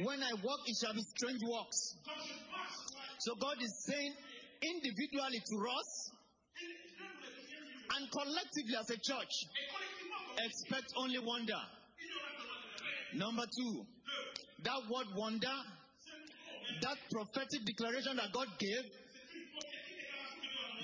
When 0.03 0.21
I 0.21 0.31
walk, 0.43 0.59
it 0.67 0.75
shall 0.83 0.93
be 0.93 1.01
strange 1.01 1.39
walks. 1.43 1.95
So 3.25 3.33
God 3.41 3.57
is 3.59 3.73
saying 3.89 4.13
individually 4.61 5.41
to 5.49 5.57
us 5.57 6.11
and 7.97 8.11
collectively 8.11 8.75
as 8.79 8.87
a 8.91 8.97
church, 9.01 9.33
expect 10.45 10.93
only 10.95 11.17
wonder. 11.17 11.57
Number 13.15 13.45
two, 13.49 13.81
that 14.61 14.77
word 14.91 15.07
wonder, 15.17 15.57
that 16.83 16.97
prophetic 17.09 17.65
declaration 17.65 18.15
that 18.17 18.31
God 18.31 18.45
gave, 18.59 18.85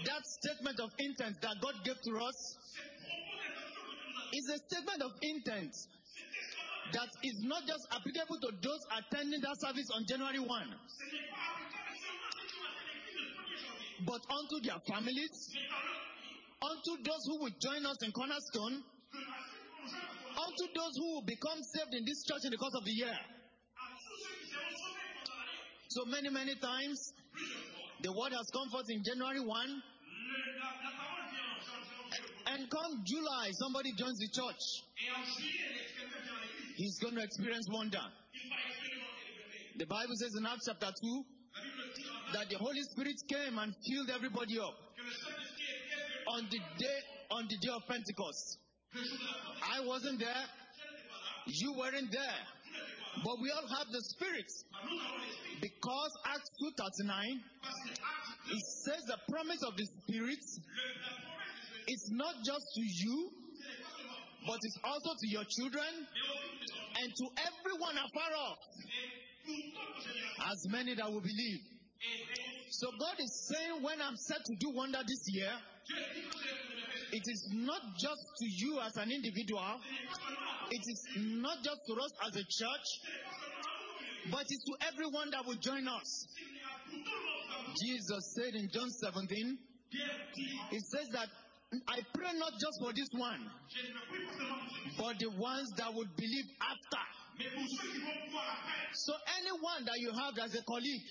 that 0.05 0.25
statement 0.25 0.79
of 0.79 0.89
intent 0.97 1.39
that 1.43 1.61
God 1.61 1.75
gave 1.85 2.01
to 2.01 2.25
us, 2.25 2.57
is 4.33 4.49
a 4.49 4.57
statement 4.65 5.03
of 5.03 5.11
intent 5.21 5.75
that 6.93 7.09
is 7.21 7.37
not 7.43 7.67
just 7.67 7.85
applicable 7.91 8.39
to 8.41 8.49
those 8.63 8.81
attending 8.97 9.41
that 9.41 9.61
service 9.61 9.89
on 9.93 10.05
January 10.09 10.39
1, 10.39 10.47
but 14.05 14.21
unto 14.29 14.57
their 14.63 14.79
families, 14.87 15.33
unto 16.61 16.91
those 17.03 17.23
who 17.27 17.37
will 17.43 17.55
join 17.61 17.85
us 17.85 17.97
in 18.03 18.11
Cornerstone, 18.11 18.83
unto 20.37 20.65
those 20.73 20.93
who 20.97 21.07
will 21.15 21.25
become 21.25 21.59
saved 21.61 21.93
in 21.93 22.05
this 22.05 22.23
church 22.23 22.41
in 22.45 22.51
the 22.51 22.57
course 22.57 22.73
of 22.77 22.85
the 22.85 22.91
year. 22.91 23.17
So 25.89 26.05
many, 26.05 26.29
many 26.29 26.55
times, 26.55 27.13
the 28.01 28.11
word 28.13 28.31
has 28.31 28.47
come 28.53 28.69
forth 28.71 28.89
in 28.89 29.03
January 29.03 29.41
1, 29.41 29.47
Le- 29.47 29.51
la, 29.51 30.69
la 30.79 30.91
parole 30.95 31.27
vient 31.29 31.51
en 31.51 31.59
janvier, 31.67 32.21
en 32.47 32.61
and 32.61 32.69
come 32.71 33.03
July, 33.03 33.51
somebody 33.59 33.91
joins 33.97 34.17
the 34.17 34.29
church. 34.31 34.63
He's 36.77 36.97
going 36.99 37.15
to 37.15 37.21
experience 37.21 37.67
wonder. 37.69 38.01
The 39.77 39.85
Bible 39.85 40.15
says 40.15 40.35
in 40.37 40.45
Acts 40.45 40.67
chapter 40.67 40.91
2 41.01 41.25
that 42.33 42.49
the 42.49 42.57
Holy 42.57 42.81
Spirit 42.91 43.15
came 43.27 43.57
and 43.57 43.73
filled 43.87 44.09
everybody 44.09 44.59
up 44.59 44.75
on 46.27 46.47
the 46.49 46.59
day 46.77 46.99
on 47.31 47.47
the 47.47 47.57
day 47.57 47.71
of 47.73 47.81
Pentecost. 47.87 48.57
I 49.63 49.85
wasn't 49.85 50.19
there, 50.19 50.45
you 51.47 51.73
weren't 51.73 52.11
there, 52.11 52.41
but 53.23 53.35
we 53.41 53.51
all 53.51 53.67
have 53.67 53.87
the 53.91 54.01
Spirit 54.01 54.51
because 55.61 56.11
Acts 56.25 56.49
2:39 56.59 57.39
Parce 57.61 57.79
que 57.83 57.91
acte 57.91 58.37
deux, 58.49 58.55
it 58.57 58.65
says 58.83 59.01
the 59.07 59.17
promise 59.29 59.61
of 59.63 59.77
the 59.77 59.85
Spirit 59.85 60.43
is 61.87 62.09
not 62.11 62.35
just 62.43 62.65
to 62.75 62.81
you, 62.81 63.31
but 64.47 64.57
it's 64.61 64.79
also 64.83 65.11
to 65.19 65.27
your 65.27 65.43
children 65.45 66.07
and 66.99 67.07
to 67.15 67.25
everyone 67.47 67.95
afar 67.97 68.31
off, 68.37 68.57
as 70.51 70.67
many 70.69 70.95
that 70.95 71.11
will 71.11 71.21
believe. 71.21 71.70
So 72.69 72.87
God 72.99 73.15
is 73.19 73.47
saying, 73.47 73.83
when 73.83 74.01
I'm 74.01 74.15
set 74.15 74.43
to 74.45 74.55
do 74.55 74.69
wonder 74.71 74.99
this 75.05 75.23
year, 75.27 75.51
it 77.11 77.23
is 77.27 77.49
not 77.53 77.81
just 77.99 78.23
to 78.39 78.45
you 78.47 78.79
as 78.79 78.95
an 78.97 79.11
individual, 79.11 79.79
it 80.71 80.81
is 80.87 81.07
not 81.17 81.57
just 81.63 81.81
to 81.87 81.93
us 82.01 82.11
as 82.27 82.35
a 82.35 82.43
church, 82.43 82.87
but 84.31 84.45
it's 84.49 84.63
to 84.65 84.73
everyone 84.87 85.29
that 85.31 85.45
will 85.45 85.59
join 85.61 85.87
us. 85.87 86.27
Jesus 87.83 88.33
said 88.35 88.55
in 88.55 88.69
John 88.73 88.89
17, 88.89 89.57
He 90.71 90.79
says 90.79 91.07
that 91.13 91.27
I 91.87 91.99
pray 92.13 92.31
not 92.37 92.53
just 92.53 92.81
for 92.81 92.93
this 92.93 93.09
one, 93.13 93.49
but 94.97 95.19
the 95.19 95.29
ones 95.37 95.71
that 95.77 95.93
would 95.93 96.15
believe 96.15 96.45
after. 96.59 97.20
So 98.93 99.13
anyone 99.39 99.85
that 99.85 99.99
you 99.99 100.11
have 100.11 100.37
as 100.43 100.55
a 100.55 100.63
colleague, 100.63 101.07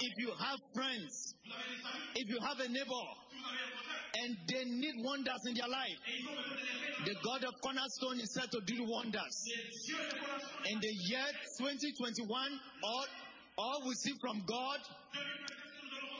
if 0.00 0.12
you 0.18 0.32
have 0.38 0.58
friends, 0.74 1.34
if 2.14 2.28
you 2.28 2.38
have 2.40 2.60
a 2.60 2.68
neighbor, 2.68 3.06
and 4.18 4.36
they 4.48 4.64
need 4.64 4.94
wonders 5.04 5.40
in 5.46 5.54
their 5.54 5.68
life, 5.68 5.98
the 7.04 7.14
God 7.22 7.44
of 7.44 7.54
Cornerstone 7.62 8.20
is 8.20 8.32
said 8.32 8.50
to 8.50 8.60
do 8.66 8.84
wonders. 8.84 9.44
In 10.70 10.80
the 10.80 10.92
year 11.08 11.26
2021, 11.58 12.60
all, 12.82 13.06
all 13.58 13.82
we 13.86 13.94
see 13.94 14.12
from 14.20 14.42
God 14.46 14.78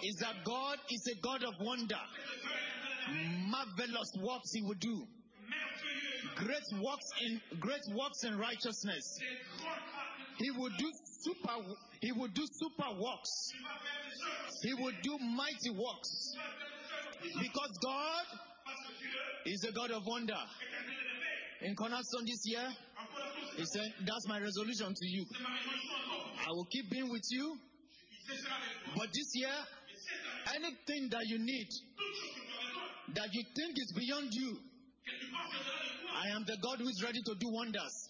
is 0.03 0.17
that 0.17 0.45
God 0.45 0.79
is 0.91 1.07
a 1.07 1.21
God 1.21 1.43
of 1.43 1.55
wonder. 1.61 2.01
Marvelous 3.49 4.13
works 4.21 4.53
He 4.53 4.63
will 4.63 4.79
do. 4.79 5.07
Great 6.37 6.69
works 6.83 7.09
in 7.25 7.41
great 7.61 7.81
works 7.95 8.25
in 8.25 8.39
righteousness. 8.39 9.19
He 10.39 10.51
will 10.51 10.71
do 10.79 10.93
super 11.23 11.57
He 12.01 12.13
will 12.13 12.29
do 12.29 12.47
super 12.61 12.91
works. 13.01 13.53
He 14.63 14.75
will 14.75 14.93
do 15.03 15.19
mighty 15.19 15.71
works. 15.71 16.35
Because 17.41 17.79
God 17.83 18.25
is 19.47 19.65
a 19.65 19.73
God 19.73 19.91
of 19.93 20.03
wonder. 20.07 20.37
In 21.63 21.75
Cornerstone 21.75 22.27
this 22.27 22.43
year, 22.45 22.69
He 23.57 23.65
said, 23.65 23.95
That's 24.05 24.29
my 24.29 24.39
resolution 24.39 24.95
to 24.95 25.07
you. 25.07 25.25
I 26.47 26.51
will 26.51 26.67
keep 26.71 26.91
being 26.91 27.11
with 27.11 27.25
you. 27.31 27.57
But 28.95 29.09
this 29.13 29.31
year, 29.35 29.57
anything 30.55 31.09
that 31.11 31.25
you 31.27 31.39
need, 31.39 31.69
that 33.15 33.29
you 33.33 33.43
think 33.55 33.79
is 33.79 33.93
beyond 33.97 34.29
you, 34.33 34.59
I 36.17 36.29
am 36.35 36.45
the 36.47 36.57
God 36.63 36.79
who 36.81 36.89
is 36.89 37.03
ready 37.05 37.21
to 37.21 37.35
do 37.35 37.49
wonders. 37.53 38.09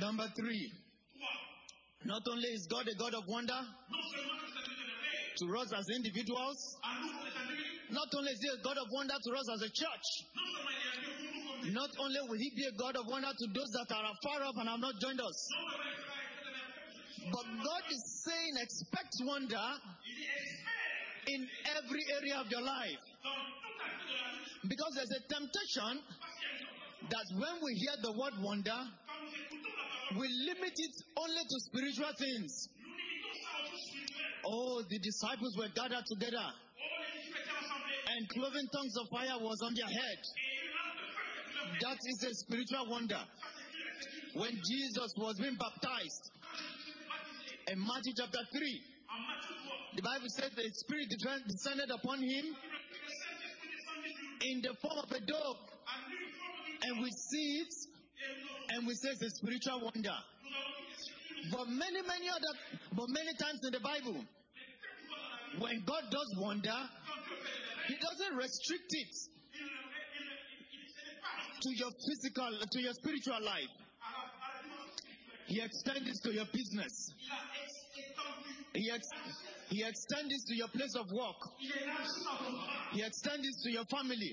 Number 0.00 0.26
three, 0.36 0.70
not 2.04 2.22
only 2.30 2.48
is 2.48 2.66
God 2.70 2.86
a 2.86 2.94
God 2.94 3.14
of 3.14 3.24
wonder 3.26 3.58
to 5.38 5.44
us 5.58 5.72
as 5.72 5.86
individuals, 5.96 6.76
not 7.90 8.08
only 8.14 8.32
is 8.32 8.38
He 8.40 8.48
a 8.48 8.62
God 8.62 8.78
of 8.78 8.86
wonder 8.92 9.14
to 9.18 9.30
us 9.34 9.48
as 9.54 9.62
a 9.62 9.70
church, 9.70 10.06
not 11.74 11.90
only 11.98 12.20
will 12.28 12.38
He 12.38 12.50
be 12.54 12.64
a 12.66 12.72
God 12.78 12.94
of 12.96 13.06
wonder 13.08 13.28
to 13.28 13.46
those 13.52 13.70
that 13.74 13.90
are 13.90 14.14
far 14.22 14.44
off 14.46 14.54
and 14.58 14.68
have 14.68 14.80
not 14.80 14.94
joined 15.00 15.20
us, 15.20 15.48
but 17.32 17.44
God 17.44 17.84
is 17.90 18.22
saying, 18.24 18.54
expect 18.62 19.14
wonder 19.26 19.66
in 21.26 21.48
every 21.76 22.04
area 22.14 22.38
of 22.40 22.46
your 22.50 22.62
life. 22.62 23.02
Because 24.66 24.92
there's 24.96 25.10
a 25.10 25.22
temptation 25.28 26.02
that 27.10 27.26
when 27.38 27.54
we 27.62 27.74
hear 27.74 27.94
the 28.02 28.12
word 28.12 28.34
wonder, 28.42 28.78
we 30.18 30.26
limit 30.46 30.72
it 30.74 30.94
only 31.16 31.42
to 31.46 31.56
spiritual 31.70 32.12
things. 32.18 32.68
Oh, 34.44 34.82
the 34.88 34.98
disciples 34.98 35.56
were 35.58 35.68
gathered 35.74 36.04
together, 36.06 36.48
and 38.08 38.28
cloven 38.30 38.66
tongues 38.72 38.96
of 38.96 39.08
fire 39.10 39.38
was 39.40 39.60
on 39.62 39.74
their 39.74 39.86
head. 39.86 40.20
That 41.82 41.98
is 42.02 42.24
a 42.24 42.34
spiritual 42.34 42.88
wonder. 42.88 43.20
When 44.34 44.52
Jesus 44.52 45.12
was 45.16 45.38
being 45.38 45.56
baptized 45.56 46.30
in 47.68 47.78
Matthew 47.80 48.12
chapter 48.16 48.40
3, 48.56 48.82
the 49.96 50.02
Bible 50.02 50.28
says 50.28 50.50
the 50.54 50.70
Spirit 50.72 51.08
descended 51.46 51.90
upon 51.90 52.22
him 52.22 52.56
in 54.42 54.62
the 54.62 54.74
form 54.80 54.98
of 54.98 55.10
a 55.10 55.20
dove, 55.20 55.56
and 56.82 57.02
we 57.02 57.10
see 57.10 57.62
it, 57.62 57.74
and 58.70 58.86
we 58.86 58.94
say 58.94 59.10
it's 59.10 59.22
a 59.22 59.30
spiritual 59.30 59.80
wonder. 59.84 60.16
But 61.50 61.68
many, 61.68 62.02
many 62.02 62.28
other, 62.28 62.52
but 62.92 63.06
many 63.08 63.32
times 63.38 63.60
in 63.64 63.72
the 63.72 63.80
Bible, 63.80 64.24
when 65.58 65.82
God 65.86 66.02
does 66.10 66.34
wonder, 66.38 66.76
He 67.86 67.94
doesn't 67.94 68.36
restrict 68.36 68.90
it 68.90 69.14
to 71.62 71.70
your 71.74 71.90
physical, 71.90 72.50
to 72.70 72.80
your 72.80 72.92
spiritual 72.94 73.42
life. 73.44 73.74
He 75.46 75.60
extends 75.60 76.06
it 76.06 76.28
to 76.28 76.34
your 76.34 76.44
business. 76.52 76.92
He, 78.78 78.90
ex- 78.90 79.10
he 79.70 79.82
extends 79.84 80.30
it 80.32 80.42
to 80.48 80.54
your 80.56 80.68
place 80.68 80.94
of 80.94 81.06
work. 81.10 81.40
He 82.94 83.02
extends 83.02 83.44
it 83.44 83.56
to 83.64 83.70
your 83.70 83.84
family. 83.86 84.32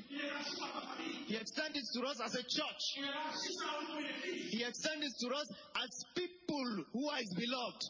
He 1.27 1.35
extends 1.35 1.75
it 1.75 1.85
to 1.95 1.99
us 2.07 2.17
as 2.23 2.33
a 2.35 2.43
church. 2.43 2.83
He 4.51 4.63
extends 4.63 5.03
it 5.05 5.15
to 5.23 5.27
us 5.35 5.47
as 5.83 5.89
people 6.15 6.63
who 6.93 7.09
are 7.09 7.17
His 7.17 7.33
beloved. 7.35 7.81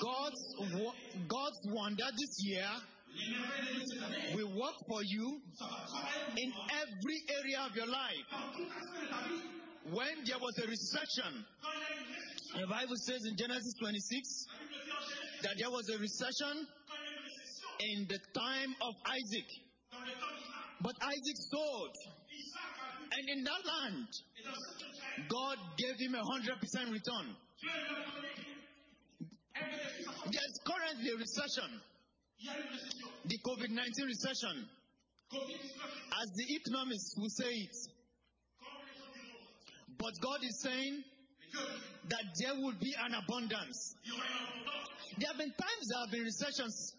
God's, 0.00 0.42
wo- 0.74 0.94
God's 1.28 1.60
wonder 1.64 2.04
this 2.16 2.34
year 2.44 2.68
will 4.36 4.52
work 4.60 4.76
for 4.88 5.02
you 5.02 5.40
in 6.36 6.52
every 6.82 7.18
area 7.40 7.60
of 7.64 7.74
your 7.74 7.86
life. 7.88 8.26
When 9.90 10.24
there 10.26 10.38
was 10.38 10.58
a 10.58 10.66
recession, 10.66 11.44
the 12.54 12.66
Bible 12.66 12.96
says 12.96 13.24
in 13.26 13.36
Genesis 13.36 13.74
26 13.80 14.46
that 15.42 15.54
there 15.58 15.70
was 15.70 15.88
a 15.90 15.98
recession 15.98 16.66
in 17.80 18.06
the 18.08 18.18
time 18.38 18.74
of 18.82 18.94
Isaac. 19.06 19.48
But 20.80 20.94
Isaac 21.02 21.38
sowed. 21.50 21.94
And 23.12 23.38
in 23.38 23.44
that 23.44 23.62
land, 23.64 24.08
God 25.28 25.56
gave 25.78 25.96
him 25.98 26.14
a 26.14 26.24
hundred 26.24 26.60
percent 26.60 26.90
return. 26.90 27.36
There's 30.26 30.56
currently 30.66 31.10
a 31.10 31.16
recession, 31.16 31.80
the 33.24 33.38
COVID 33.38 33.70
19 33.70 34.06
recession, 34.06 34.68
as 35.32 36.28
the 36.34 36.46
economists 36.54 37.14
will 37.16 37.30
say 37.30 37.50
it. 37.50 37.76
But 39.98 40.12
God 40.20 40.40
is 40.42 40.60
saying 40.60 41.02
that 42.08 42.24
there 42.38 42.54
will 42.54 42.74
be 42.80 42.94
an 42.98 43.14
abundance. 43.14 43.94
There 45.18 45.28
have 45.28 45.38
been 45.38 45.52
times 45.52 45.84
there 45.88 46.00
have 46.00 46.10
been 46.10 46.22
recessions. 46.22 46.94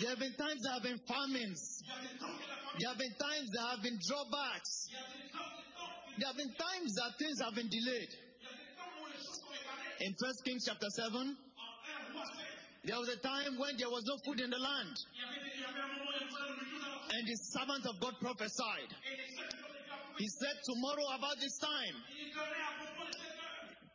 There 0.00 0.10
have 0.10 0.18
been 0.18 0.34
times 0.34 0.62
there 0.62 0.72
have 0.72 0.82
been 0.82 1.00
famines. 1.08 1.82
There 2.78 2.88
have 2.88 2.98
been 2.98 3.14
times 3.18 3.50
there 3.52 3.66
have 3.66 3.82
been 3.82 3.98
drawbacks. 4.06 4.88
There 6.18 6.28
have 6.28 6.36
been 6.36 6.54
times 6.54 6.94
that 6.94 7.18
things 7.18 7.40
have 7.40 7.54
been 7.54 7.68
delayed. 7.68 8.12
In 10.00 10.14
First 10.16 10.44
Kings 10.44 10.64
chapter 10.64 10.88
7, 10.88 11.36
there 12.84 12.96
was 12.96 13.08
a 13.08 13.20
time 13.20 13.58
when 13.58 13.76
there 13.76 13.90
was 13.90 14.04
no 14.08 14.16
food 14.24 14.40
in 14.40 14.48
the 14.48 14.58
land. 14.58 14.96
And 17.12 17.26
the 17.26 17.36
servant 17.36 17.84
of 17.84 18.00
God 18.00 18.14
prophesied. 18.20 18.90
He 20.16 20.28
said, 20.28 20.56
Tomorrow 20.64 21.04
about 21.16 21.36
this 21.40 21.58
time, 21.58 21.96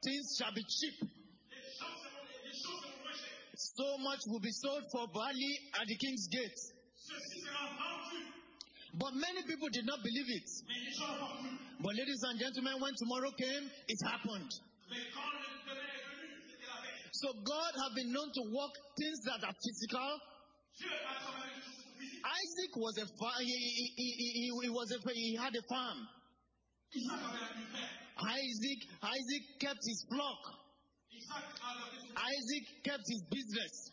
things 0.05 0.37
shall 0.37 0.53
be 0.53 0.63
cheap. 0.63 1.09
So 3.57 3.97
much 3.97 4.19
will 4.27 4.39
be 4.39 4.51
sold 4.51 4.83
for 4.91 5.07
barley 5.13 5.53
at 5.81 5.87
the 5.87 5.95
king's 5.95 6.27
gate. 6.27 6.59
But 8.97 9.11
many 9.15 9.43
people 9.47 9.67
did 9.71 9.85
not 9.85 9.99
believe 10.03 10.29
it. 10.29 10.49
But 11.81 11.95
ladies 11.95 12.23
and 12.23 12.39
gentlemen, 12.39 12.79
when 12.79 12.93
tomorrow 12.95 13.31
came, 13.31 13.69
it 13.87 13.99
happened. 14.07 14.51
So 17.11 17.33
God 17.43 17.71
have 17.83 17.95
been 17.95 18.11
known 18.11 18.29
to 18.31 18.41
work 18.51 18.71
things 18.99 19.19
that 19.25 19.43
are 19.43 19.55
physical. 19.55 20.19
Isaac 22.25 22.71
was 22.75 22.97
a 22.97 23.05
fa- 23.05 23.39
he, 23.39 23.45
he, 23.45 23.93
he, 23.95 24.09
he, 24.11 24.51
he 24.63 24.69
was 24.69 24.91
a, 24.91 24.99
he 25.13 25.35
had 25.35 25.55
a 25.55 25.61
farm. 25.67 26.07
Isaac 28.17 28.79
Isaac 29.03 29.43
kept 29.59 29.83
his 29.85 30.05
flock. 30.09 30.41
Isaac 32.15 32.65
kept 32.83 33.03
his 33.07 33.23
business. 33.29 33.91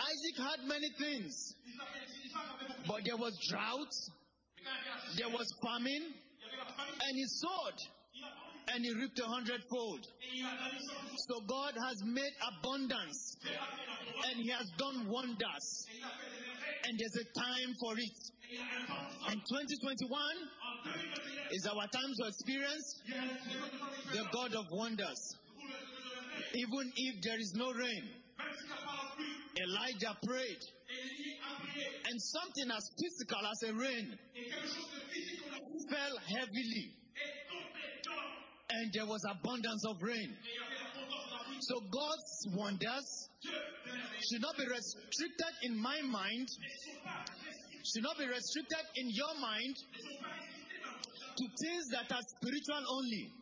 Isaac 0.00 0.36
had 0.38 0.66
many 0.66 0.88
things, 0.98 1.54
but 2.86 3.04
there 3.04 3.16
was 3.16 3.36
drought, 3.48 3.92
there 5.16 5.28
was 5.28 5.46
famine, 5.62 6.14
and 7.04 7.12
he 7.14 7.24
sowed, 7.26 7.78
and 8.74 8.84
he 8.84 8.92
reaped 8.94 9.20
a 9.20 9.26
hundredfold. 9.26 10.06
So 11.28 11.40
God 11.46 11.74
has 11.86 12.02
made 12.04 12.32
abundance, 12.40 13.36
and 14.28 14.40
He 14.40 14.50
has 14.50 14.70
done 14.78 15.08
wonders, 15.08 15.86
and 16.84 16.98
there's 16.98 17.16
a 17.16 17.38
time 17.38 17.74
for 17.80 17.94
it. 17.98 18.18
And 18.50 19.38
2021 19.46 20.10
is 21.52 21.66
our 21.66 21.86
time 21.86 22.12
to 22.18 22.26
experience 22.26 23.02
the 24.12 24.24
God 24.32 24.54
of 24.54 24.66
wonders. 24.72 25.36
Even 26.54 26.92
if 26.96 27.22
there 27.22 27.38
is 27.38 27.52
no 27.54 27.70
rain, 27.70 28.10
Elijah 29.54 30.16
prayed, 30.26 30.62
and 32.06 32.20
something 32.20 32.70
as 32.74 32.90
physical 32.98 33.38
as 33.46 33.70
a 33.70 33.74
rain 33.74 34.18
fell 35.88 36.16
heavily, 36.34 36.90
and 38.70 38.92
there 38.92 39.06
was 39.06 39.22
abundance 39.30 39.84
of 39.86 40.02
rain. 40.02 40.36
So 41.60 41.80
God's 41.80 42.48
wonders 42.56 43.28
should 43.44 44.40
not 44.40 44.56
be 44.56 44.64
restricted 44.66 45.54
in 45.62 45.78
my 45.80 46.00
mind, 46.02 46.48
should 47.90 48.02
not 48.02 48.18
be 48.18 48.26
restricted 48.26 48.84
in 48.96 49.10
your 49.10 49.34
mind 49.40 49.74
to 51.36 51.44
things 51.58 51.84
that 51.90 52.06
are 52.12 52.22
spiritual 52.38 52.82
only. 52.86 53.32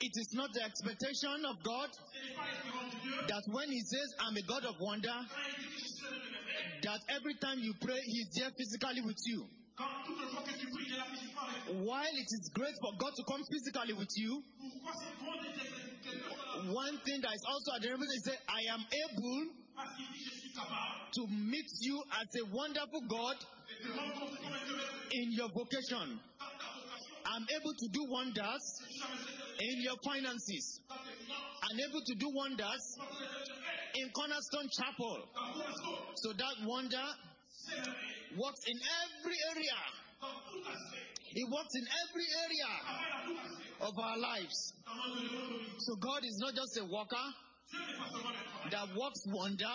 It 0.00 0.14
is 0.14 0.30
not 0.34 0.52
the 0.52 0.62
expectation 0.62 1.44
of 1.48 1.56
God 1.64 1.90
that 3.26 3.42
when 3.50 3.70
He 3.70 3.80
says, 3.80 4.08
I'm 4.20 4.36
a 4.36 4.42
God 4.42 4.64
of 4.64 4.74
wonder, 4.80 5.16
that 6.82 7.00
every 7.08 7.34
time 7.40 7.58
you 7.58 7.74
pray, 7.80 7.98
He's 8.04 8.28
there 8.36 8.50
physically 8.56 9.02
with 9.02 9.18
you. 9.26 9.46
While 11.82 12.14
it 12.14 12.30
is 12.30 12.50
great 12.54 12.74
for 12.82 12.92
God 12.98 13.12
to 13.14 13.24
come 13.24 13.42
physically 13.50 13.94
with 13.94 14.12
you, 14.16 14.42
one 16.72 16.98
thing 17.06 17.20
that 17.22 17.32
is 17.34 17.44
also 17.46 17.78
remember 17.82 18.06
is 18.16 18.22
that 18.26 18.38
I 18.48 18.74
am 18.74 18.82
able 18.90 19.54
to 21.14 21.26
meet 21.26 21.70
you 21.80 22.02
as 22.20 22.28
a 22.40 22.44
wonderful 22.54 23.00
God 23.08 23.36
in 25.12 25.32
your 25.32 25.48
vocation. 25.48 26.20
I'm 27.26 27.46
able 27.60 27.74
to 27.74 27.88
do 27.92 28.04
wonders 28.08 28.82
in 29.60 29.82
your 29.82 29.96
finances. 30.04 30.80
I'm 30.90 31.78
able 31.78 32.00
to 32.06 32.14
do 32.14 32.30
wonders 32.34 32.98
in 33.94 34.10
Cornerstone 34.10 34.68
Chapel. 34.72 35.18
So 36.16 36.32
that 36.32 36.54
wonder 36.64 37.04
works 38.36 38.60
in 38.66 38.76
every 38.76 39.36
area. 39.54 39.78
It 41.34 41.46
works 41.52 41.74
in 41.74 41.84
every 41.84 42.26
area 42.44 42.70
of 43.80 43.98
our 43.98 44.18
lives. 44.18 44.72
So 45.78 45.96
God 45.96 46.24
is 46.24 46.38
not 46.38 46.54
just 46.54 46.78
a 46.78 46.84
worker 46.84 47.26
that 48.70 48.88
works 48.96 49.22
wonder, 49.26 49.74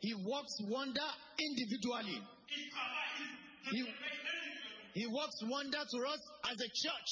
He 0.00 0.14
works 0.14 0.56
wonder 0.62 1.08
individually. 1.38 2.22
Individuellement. 3.68 3.94
He 4.94 5.06
works 5.06 5.38
wonder 5.42 5.78
to 5.78 5.98
us 6.08 6.20
as 6.50 6.56
a 6.60 6.68
church. 6.68 7.10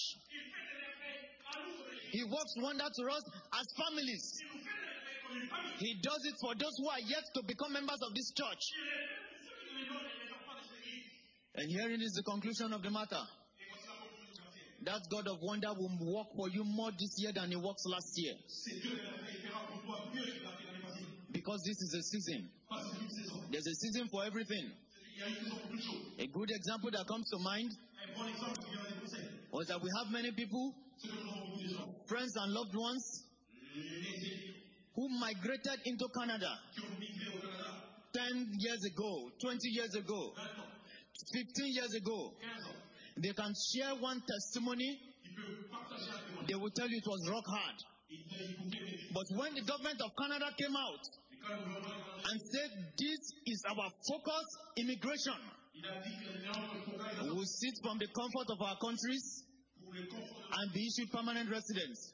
He 2.11 2.25
works 2.25 2.55
wonder 2.57 2.85
to 2.85 3.05
us 3.11 3.23
as 3.61 3.67
families. 3.77 4.43
He 5.79 5.95
does 6.03 6.25
it 6.25 6.35
for 6.41 6.55
those 6.55 6.73
who 6.79 6.89
are 6.89 7.01
yet 7.01 7.25
to 7.35 7.43
become 7.43 7.73
members 7.73 7.99
of 8.03 8.15
this 8.15 8.33
church. 8.33 8.73
And 11.57 11.71
herein 11.71 12.01
is 12.03 12.13
the 12.13 12.23
conclusion 12.23 12.73
of 12.73 12.83
the 12.83 12.91
matter. 12.91 13.23
That 14.85 15.01
God 15.11 15.27
of 15.27 15.39
wonder 15.43 15.73
will 15.75 15.91
work 16.01 16.29
for 16.37 16.49
you 16.49 16.65
more 16.65 16.91
this 16.93 17.15
year 17.19 17.33
than 17.33 17.51
He 17.51 17.57
works 17.57 17.83
last 17.87 18.13
year. 18.17 18.35
Because 21.47 21.63
this 21.63 21.81
is 21.81 21.95
a 21.95 22.03
season. 22.03 22.51
There's 23.53 23.67
a 23.69 23.75
season 23.77 24.09
for 24.11 24.25
everything. 24.25 24.67
A 26.19 26.27
good 26.27 26.51
example 26.51 26.91
that 26.91 27.07
comes 27.07 27.31
to 27.31 27.39
mind 27.39 27.71
was 29.53 29.69
that 29.69 29.81
we 29.81 29.89
have 29.97 30.11
many 30.11 30.33
people, 30.33 30.75
friends 32.09 32.35
and 32.35 32.53
loved 32.53 32.75
ones, 32.75 33.23
who 34.97 35.09
migrated 35.21 35.79
into 35.85 36.09
Canada 36.09 36.51
qui 36.75 36.83
ont 36.83 36.99
migré 36.99 37.31
au 37.31 37.39
Canada. 37.39 37.71
10 38.13 38.49
years 38.59 38.83
ago, 38.85 39.31
20 39.41 39.69
years 39.69 39.95
ago, 39.95 40.33
15 41.33 41.73
years 41.73 41.95
ago. 41.95 42.33
They 43.19 43.33
can 43.33 43.53
share 43.73 43.95
one 44.01 44.21
testimony. 44.27 44.99
They 46.49 46.57
will 46.57 46.71
tell 46.71 46.89
you 46.89 46.97
it 46.99 47.07
was 47.07 47.31
rock 47.31 47.45
hard. 47.47 47.77
But 49.13 49.27
when 49.37 49.55
the 49.55 49.63
government 49.63 50.01
of 50.03 50.11
Canada 50.17 50.47
came 50.59 50.75
out 50.75 51.07
And 51.45 52.41
said, 52.41 52.71
This 52.99 53.21
is 53.47 53.63
our 53.71 53.91
focus 54.09 54.47
immigration, 54.77 55.35
we 57.35 57.45
sit 57.45 57.75
from 57.83 57.99
the 57.99 58.09
comfort 58.09 58.51
of 58.51 58.61
our 58.63 58.77
countries 58.79 59.45
and 59.93 60.73
be 60.73 60.87
issued 60.87 61.13
permanent 61.13 61.51
residence. 61.51 62.13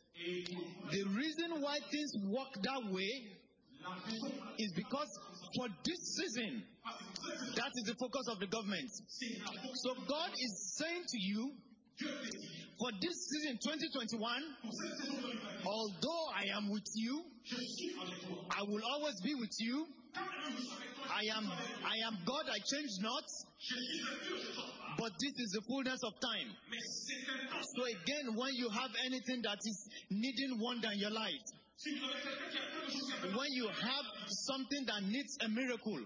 The 0.91 1.05
reason 1.17 1.61
why 1.61 1.79
things 1.91 2.13
work 2.29 2.53
that 2.63 2.93
way 2.93 3.25
is 4.59 4.73
because 4.75 5.09
for 5.57 5.69
this 5.85 6.17
season, 6.17 6.63
that 7.57 7.71
is 7.75 7.85
the 7.85 7.95
focus 7.95 8.27
of 8.29 8.39
the 8.41 8.47
government. 8.47 8.91
So 9.75 9.95
God 10.09 10.31
is 10.39 10.77
saying 10.79 11.05
to 11.09 11.19
you. 11.21 11.53
For 12.79 12.91
this 13.01 13.17
season 13.31 13.59
2021, 13.63 14.43
Pour 14.63 14.73
cette 14.73 14.97
saison 14.99 15.17
2021, 15.23 15.67
although 15.67 16.25
I 16.35 16.45
am 16.57 16.71
with 16.71 16.89
you. 16.95 17.23
I 18.51 18.63
will 18.63 18.83
always 18.85 19.21
be 19.23 19.35
with 19.35 19.55
you. 19.61 19.87
I 20.15 21.25
am 21.37 21.47
I 21.85 21.97
am 22.07 22.19
God, 22.27 22.45
I 22.51 22.59
change 22.59 22.91
not, 23.01 23.25
but 24.99 25.13
this 25.21 25.35
is 25.39 25.51
the 25.53 25.63
fullness 25.69 26.01
of 26.05 26.13
time. 26.21 26.49
So 27.77 27.85
again, 27.87 28.35
when 28.37 28.55
you 28.55 28.69
have 28.71 28.91
anything 29.07 29.43
that 29.43 29.59
is 29.65 29.89
needing 30.11 30.59
wonder 30.61 30.89
in 30.93 30.99
your 30.99 31.11
life, 31.11 31.47
when 33.35 33.51
you 33.53 33.69
have 33.69 34.07
something 34.29 34.85
that 34.87 35.03
needs 35.03 35.39
a 35.45 35.49
miracle, 35.49 36.01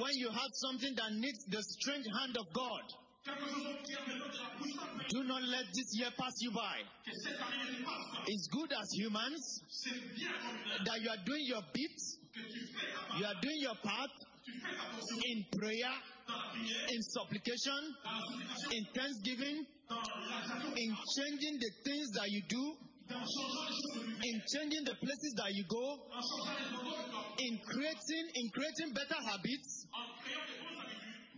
when 0.00 0.14
you 0.14 0.30
have 0.30 0.52
something 0.52 0.94
that 0.94 1.12
needs 1.12 1.44
the 1.48 1.62
strange 1.62 2.06
hand 2.20 2.36
of 2.38 2.46
God, 2.52 2.84
do 5.08 5.24
not 5.24 5.42
let 5.42 5.64
this 5.74 5.90
year 5.98 6.08
pass 6.18 6.34
you 6.40 6.50
by. 6.52 6.76
It's 8.26 8.48
good 8.48 8.72
as 8.72 8.88
humans 8.92 9.62
that 10.84 11.00
you 11.00 11.10
are 11.10 11.24
doing 11.24 11.44
your 11.46 11.62
bit, 11.72 11.96
you 13.18 13.26
are 13.26 13.40
doing 13.40 13.58
your 13.60 13.74
part 13.82 14.10
in 15.26 15.44
prayer, 15.58 15.94
in 16.88 17.02
supplication, 17.02 17.94
in 18.72 18.84
thanksgiving, 18.94 19.66
in 20.76 20.96
changing 21.16 21.58
the 21.60 21.70
things 21.84 22.10
that 22.12 22.30
you 22.30 22.42
do, 22.48 22.74
in 23.10 24.42
changing 24.54 24.84
the 24.84 24.94
places 25.00 25.34
that 25.36 25.54
you 25.54 25.64
go, 25.68 25.98
in 27.38 27.58
creating 27.66 28.26
in 28.34 28.50
creating 28.50 28.92
better 28.94 29.20
habits. 29.22 29.86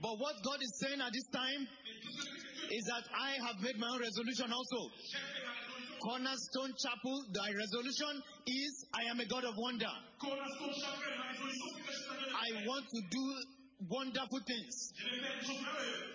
But 0.01 0.15
what 0.19 0.35
God 0.45 0.63
is 0.63 0.73
saying 0.79 1.01
at 1.01 1.13
this 1.13 1.27
time 1.33 1.67
Et 1.67 2.01
tout 2.03 2.13
ce 2.13 2.23
que 2.23 2.39
Dieu 2.39 2.79
is 2.79 2.85
that 2.87 3.05
I 3.15 3.31
have 3.47 3.59
made 3.61 3.79
my 3.79 3.89
own 3.89 4.01
resolution 4.01 4.53
also. 4.53 4.91
j'ai 5.03 5.19
fait 5.19 5.43
ma 5.43 5.53
résolution. 5.59 5.99
Cornerstone 5.99 6.73
Chapel, 6.79 7.17
thy 7.35 7.51
resolution 7.51 8.23
is 8.47 8.87
I 8.95 9.03
am 9.11 9.19
a 9.21 9.27
God 9.27 9.45
of 9.45 9.55
wonder. 9.59 9.91
Cornerstone 10.21 10.75
Chapel, 10.79 11.11
ma 11.19 11.33
résolution, 11.35 11.67
c'est 11.75 11.83
que 11.83 11.93
je 11.93 11.99
suis 11.99 12.11
un 12.11 12.19
Dieu. 12.19 12.63
I 12.63 12.67
want 12.67 12.85
to 12.87 13.01
do 13.11 13.25
wonderful 13.91 14.41
things. 14.47 14.93
Je 14.95 15.05
vais 15.11 15.19
faire 15.21 15.39
des 15.41 15.47
choses 15.47 15.63
merveilleuses. 15.63 16.15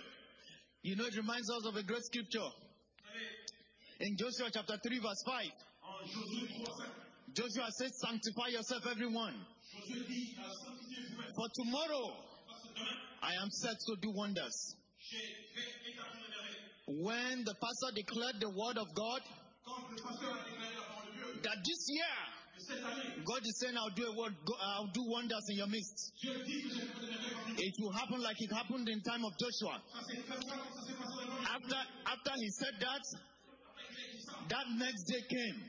You 0.82 0.96
know, 0.96 1.06
it 1.06 1.16
reminds 1.16 1.48
us 1.50 1.64
of 1.66 1.76
a 1.76 1.82
great 1.82 2.04
scripture 2.04 2.48
in 4.00 4.16
Joshua 4.16 4.50
chapter 4.52 4.76
3, 4.80 4.98
verse 5.00 5.22
5. 5.24 5.52
en 5.82 6.06
Josué 6.08 6.48
3, 6.64 6.76
5, 6.76 6.88
Joshua 7.34 7.68
says, 7.72 7.92
Sanctify 8.00 8.48
yourself, 8.48 8.86
everyone. 8.90 9.34
Josué 9.88 10.04
dit 10.08 10.36
à 10.40 10.48
sanctifier 10.64 11.04
vous-même. 11.10 11.32
For 11.34 11.48
tomorrow 11.54 12.12
Parce 12.12 12.14
que 12.14 12.22
demain, 12.24 12.33
I 13.22 13.32
am 13.42 13.50
set 13.50 13.76
to 13.86 13.96
do 14.00 14.10
wonders. 14.10 14.76
When 16.86 17.44
the 17.44 17.54
pastor 17.54 17.94
declared 17.94 18.40
the 18.40 18.50
word 18.50 18.78
of 18.78 18.94
God, 18.94 19.20
that 21.42 21.56
this 21.64 21.86
year 21.88 22.14
God 23.24 23.40
is 23.44 23.58
saying, 23.60 23.76
I'll 23.76 23.94
do 23.94 24.04
a 24.06 24.16
word, 24.16 24.34
I'll 24.60 24.90
do 24.92 25.02
wonders 25.06 25.44
in 25.50 25.56
your 25.56 25.66
midst. 25.66 26.12
It 26.22 27.74
will 27.80 27.92
happen 27.92 28.20
like 28.22 28.36
it 28.38 28.52
happened 28.52 28.88
in 28.88 29.02
time 29.02 29.24
of 29.24 29.32
Joshua. 29.38 29.80
After, 31.48 31.80
after 32.06 32.32
he 32.36 32.50
said 32.50 32.74
that, 32.80 33.02
that 34.48 34.66
next 34.78 35.04
day 35.04 35.22
came. 35.28 35.62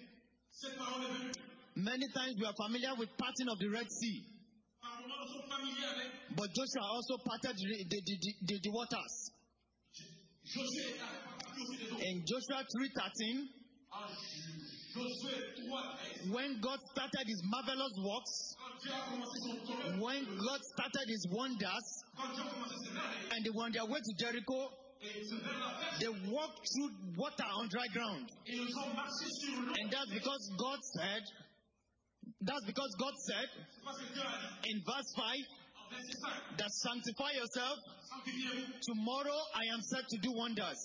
Many 1.75 2.07
times 2.15 2.35
we 2.39 2.45
are 2.45 2.55
familiar 2.55 2.95
with 2.97 3.09
parting 3.17 3.49
of 3.49 3.59
the 3.59 3.67
Red 3.67 3.91
Sea, 3.91 4.23
But 6.35 6.53
Joshua 6.53 6.83
also 6.91 7.17
parted 7.23 7.55
the, 7.57 7.85
the, 7.89 8.01
the, 8.45 8.59
the, 8.63 8.69
waters. 8.71 9.31
In 12.01 12.25
Joshua 12.27 12.61
3.13, 12.61 12.69
3, 12.69 12.89
13, 12.89 13.49
when 16.31 16.59
God 16.61 16.79
started 16.91 17.27
his 17.27 17.41
marvelous 17.45 17.93
works, 17.99 18.55
when 19.99 20.25
God 20.25 20.61
started 20.75 21.07
his 21.07 21.27
wonders, 21.31 22.03
and 23.31 23.45
they 23.45 23.49
were 23.49 23.63
on 23.63 23.71
their 23.71 23.85
way 23.85 23.99
to 23.99 24.13
Jericho, 24.19 24.69
they 25.99 26.07
walked 26.31 26.67
through 26.75 26.91
water 27.17 27.43
on 27.43 27.67
dry 27.69 27.87
ground. 27.93 28.29
And 28.47 29.91
that's 29.91 30.11
because 30.13 30.51
God 30.57 30.79
said, 30.97 31.23
that's 32.41 32.65
because 32.65 32.91
God 32.99 33.13
said 33.27 33.49
C'est 33.71 33.83
parce 33.83 33.97
que 33.99 34.13
Dieu 34.13 34.21
a 34.21 34.61
dit, 34.63 34.71
in 34.71 34.81
verse 34.85 35.09
5, 35.15 35.23
en 35.23 35.89
verset 35.89 36.17
5. 36.21 36.57
that 36.57 36.71
sanctify 36.71 37.31
yourself. 37.33 37.77
Tomorrow 38.81 39.39
I 39.53 39.73
am 39.73 39.81
set 39.81 40.07
to 40.09 40.17
do 40.17 40.31
wonders. 40.33 40.79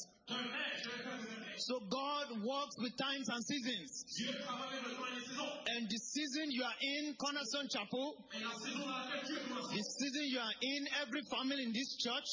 So 1.59 1.79
God 1.91 2.27
works 2.43 2.77
with 2.79 2.97
times 2.97 3.29
and 3.29 3.45
seasons. 3.45 4.05
And 5.69 5.89
the 5.89 5.99
season 5.99 6.51
you 6.51 6.65
are 6.65 6.79
in, 6.81 7.15
Cornerstone 7.21 7.69
Chapel, 7.69 8.17
the 8.33 9.83
season 9.83 10.25
you 10.27 10.39
are 10.41 10.57
in, 10.63 10.89
every 11.03 11.23
family 11.31 11.63
in 11.63 11.73
this 11.73 11.97
church, 12.01 12.31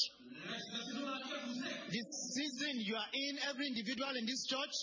the 1.90 2.02
season 2.34 2.80
you 2.80 2.96
are 2.96 3.10
in, 3.12 3.38
every 3.50 3.66
individual 3.68 4.16
in 4.16 4.26
this 4.26 4.46
church, 4.46 4.74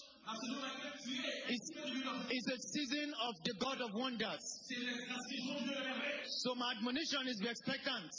is, 1.49 2.45
a 2.47 2.57
season 2.73 3.13
of 3.27 3.35
the 3.45 3.53
God 3.59 3.81
of 3.81 3.93
wonders. 3.93 4.43
So 6.43 6.55
my 6.55 6.73
admonition 6.77 7.27
is 7.27 7.39
be 7.41 7.49
expectant. 7.49 8.11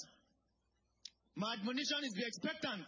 My 1.36 1.54
admonition 1.54 2.04
is 2.04 2.14
be 2.14 2.24
expectant. 2.24 2.86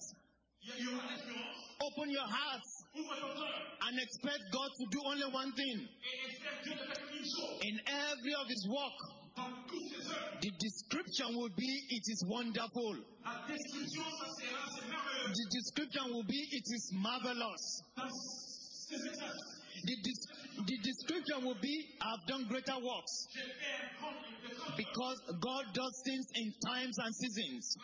Open 1.81 2.11
your 2.11 2.27
hearts 2.27 2.85
Ouvre 2.95 3.15
ton 3.21 3.35
cœur 3.35 3.89
and 3.89 3.99
expect 4.01 4.43
God 4.53 4.71
to 4.79 4.85
do 4.91 5.01
only 5.07 5.25
one 5.33 5.53
thing. 5.53 5.87
et 5.87 6.33
espère 6.33 6.63
Dieu 6.65 6.75
de 6.75 6.85
faire 6.93 7.09
une 7.13 7.25
chose. 7.25 7.61
In 7.63 7.77
every 7.87 8.35
of 8.35 8.47
his 8.49 8.67
work, 8.69 8.99
Dans 9.37 9.55
toutes 9.69 9.89
ses 9.89 10.03
œuvres, 10.11 10.41
the 10.43 10.51
description 10.59 11.29
will 11.39 11.53
be 11.57 11.71
it 11.91 12.03
is 12.09 12.25
wonderful. 12.27 12.97
la 13.25 13.47
description, 13.47 14.03
ça 14.03 14.27
sera, 14.35 14.69
c'est 14.75 14.89
merveilleux. 14.89 15.33
The 15.33 15.47
description 15.55 16.05
will 16.13 16.27
be 16.27 16.41
it 16.51 16.67
is 16.67 16.91
marvelous. 16.93 17.65
Dans 17.97 18.11
ses 18.11 18.97
exemples, 19.07 19.55
The, 19.85 19.95
dis- 20.03 20.27
the 20.67 20.77
description 20.83 21.45
will 21.47 21.61
be 21.63 21.87
I've 22.03 22.27
done 22.27 22.45
greater 22.49 22.75
works 22.83 23.15
j'ai 23.33 23.43
fait 23.47 23.79
un 23.79 24.01
grand 24.01 24.17
une 24.27 24.37
personne. 24.43 24.75
because 24.77 25.19
God 25.41 25.65
does 25.73 25.95
things 26.05 26.27
in 26.35 26.53
times 26.67 26.99
and 26.99 27.15
seasons. 27.15 27.77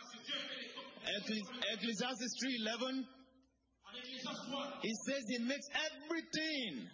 Ecclesiastes 1.07 2.35
3:11 2.43 3.05
He 3.95 4.19
Ecclésiaste 4.19 4.81
3, 4.81 4.91
it 4.91 4.97
says 5.07 5.23
he 5.29 5.39
makes 5.39 5.69
everything 5.87 6.89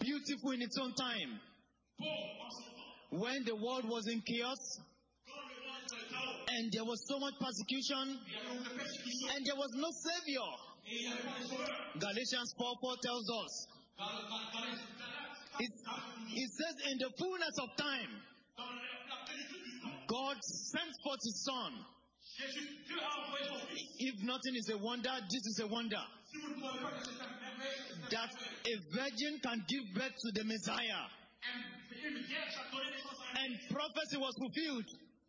beautiful 0.00 0.50
in 0.50 0.62
its 0.62 0.76
own 0.78 0.94
time. 0.94 1.40
When 3.10 3.44
the 3.44 3.54
world 3.54 3.88
was 3.88 4.06
in 4.08 4.20
chaos 4.22 4.80
and 6.48 6.72
there 6.72 6.84
was 6.84 7.00
so 7.08 7.18
much 7.18 7.34
persecution 7.40 8.18
and 9.34 9.46
there 9.46 9.56
was 9.56 9.70
no 9.74 9.90
savior. 9.90 10.50
Galatians 11.98 12.54
4:4 12.58 12.80
4 12.80 12.96
tells 13.02 13.30
us 13.30 13.66
it, 15.60 15.72
it 16.34 16.50
says 16.50 16.74
in 16.90 16.98
the 16.98 17.10
fullness 17.18 17.56
of 17.62 17.68
time 17.76 18.10
God 20.06 20.36
sent 20.42 20.92
forth 21.02 21.20
his 21.24 21.44
son. 21.44 21.72
Jésus, 22.36 22.68
Dieu 22.86 22.96
a 23.00 23.26
envoyé 23.26 23.44
son 23.46 23.58
Fils. 23.68 23.88
If 24.00 24.22
nothing 24.22 24.54
is 24.56 24.68
a 24.70 24.76
wonder, 24.78 25.10
this 25.30 25.46
is 25.46 25.60
a 25.60 25.66
wonder. 25.66 26.02
Si 26.26 26.38
vous 26.40 26.48
ne 26.50 26.60
croyez 26.60 26.80
pas 26.82 26.90
que 26.90 27.04
c'est 27.04 27.20
un 27.22 27.30
merveille, 27.40 27.80
c'est 27.88 28.10
That 28.10 28.30
a 28.66 28.74
virgin 28.92 29.40
can 29.40 29.58
give 29.68 29.84
birth 29.94 30.14
to 30.22 30.30
the 30.32 30.44
Messiah. 30.44 31.06
un, 31.44 32.08
une 32.08 32.18
vierge 32.22 32.54
a 32.58 32.70
donné 32.72 32.90
naissance 32.90 33.18
à 33.22 33.38
un 33.38 33.44
And 33.44 33.58
prophecy 33.70 34.16
was 34.16 34.34
fulfilled. 34.38 34.86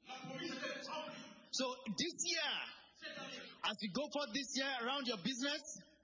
La 0.07 0.15
promesse 0.15 0.51
était 0.51 0.89
remplie. 0.89 1.21
So 1.51 1.75
this 1.97 2.15
year, 2.25 2.51
as 3.63 3.75
you 3.81 3.91
go 3.93 4.09
forth 4.11 4.33
this 4.33 4.57
year 4.57 4.67
around 4.81 5.07
your 5.07 5.17
business, 5.23 5.61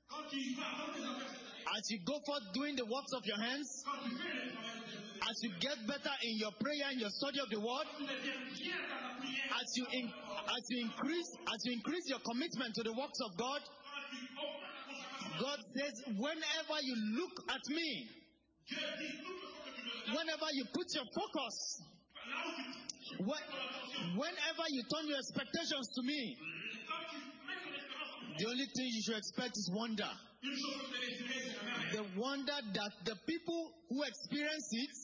quand 0.08 0.24
tu 0.30 0.54
vas 0.56 0.64
dans 0.78 0.94
tes 0.94 1.02
affaires 1.02 1.28
cette 1.28 1.42
année, 1.42 1.78
as 1.78 1.90
you 1.90 2.00
go 2.06 2.20
forth 2.26 2.44
doing 2.54 2.76
the 2.76 2.86
works 2.86 3.12
of 3.14 3.26
your 3.26 3.38
hands, 3.38 3.84
as 5.22 5.36
you 5.44 5.52
get 5.60 5.78
better 5.88 6.16
in 6.24 6.38
your 6.38 6.52
prayer 6.60 6.90
and 6.90 7.00
your 7.00 7.10
study 7.10 7.40
of 7.40 7.50
the 7.50 7.60
word, 7.60 7.88
as 9.62 9.68
you 9.76 9.86
in, 9.94 10.06
as 10.08 10.64
you 10.70 10.82
increase 10.82 11.30
as 11.54 11.60
you 11.66 11.74
increase 11.74 12.10
your 12.10 12.20
commitment 12.20 12.74
to 12.76 12.84
the 12.84 12.94
works 12.94 13.20
of 13.26 13.38
God, 13.38 13.62
God 15.40 15.60
says, 15.76 15.94
whenever 16.18 16.78
you 16.84 16.96
look 17.18 17.36
at 17.50 17.62
me, 17.70 18.10
whenever 20.10 20.48
you 20.54 20.66
put 20.74 20.88
your 20.94 21.06
focus, 21.14 21.82
whenever 24.16 24.66
you 24.70 24.84
turn 24.94 25.08
your 25.08 25.18
expectations 25.18 25.88
to 25.96 26.02
me, 26.04 26.38
the 28.38 28.46
only 28.48 28.66
thing 28.76 28.88
you 28.90 29.02
should 29.04 29.18
expect 29.18 29.58
is 29.58 29.70
wonder. 29.74 30.10
The 31.94 32.06
wonder 32.18 32.58
that 32.74 32.92
the 33.06 33.16
people 33.28 33.72
who 33.90 34.04
experience 34.04 34.70
it, 34.72 34.96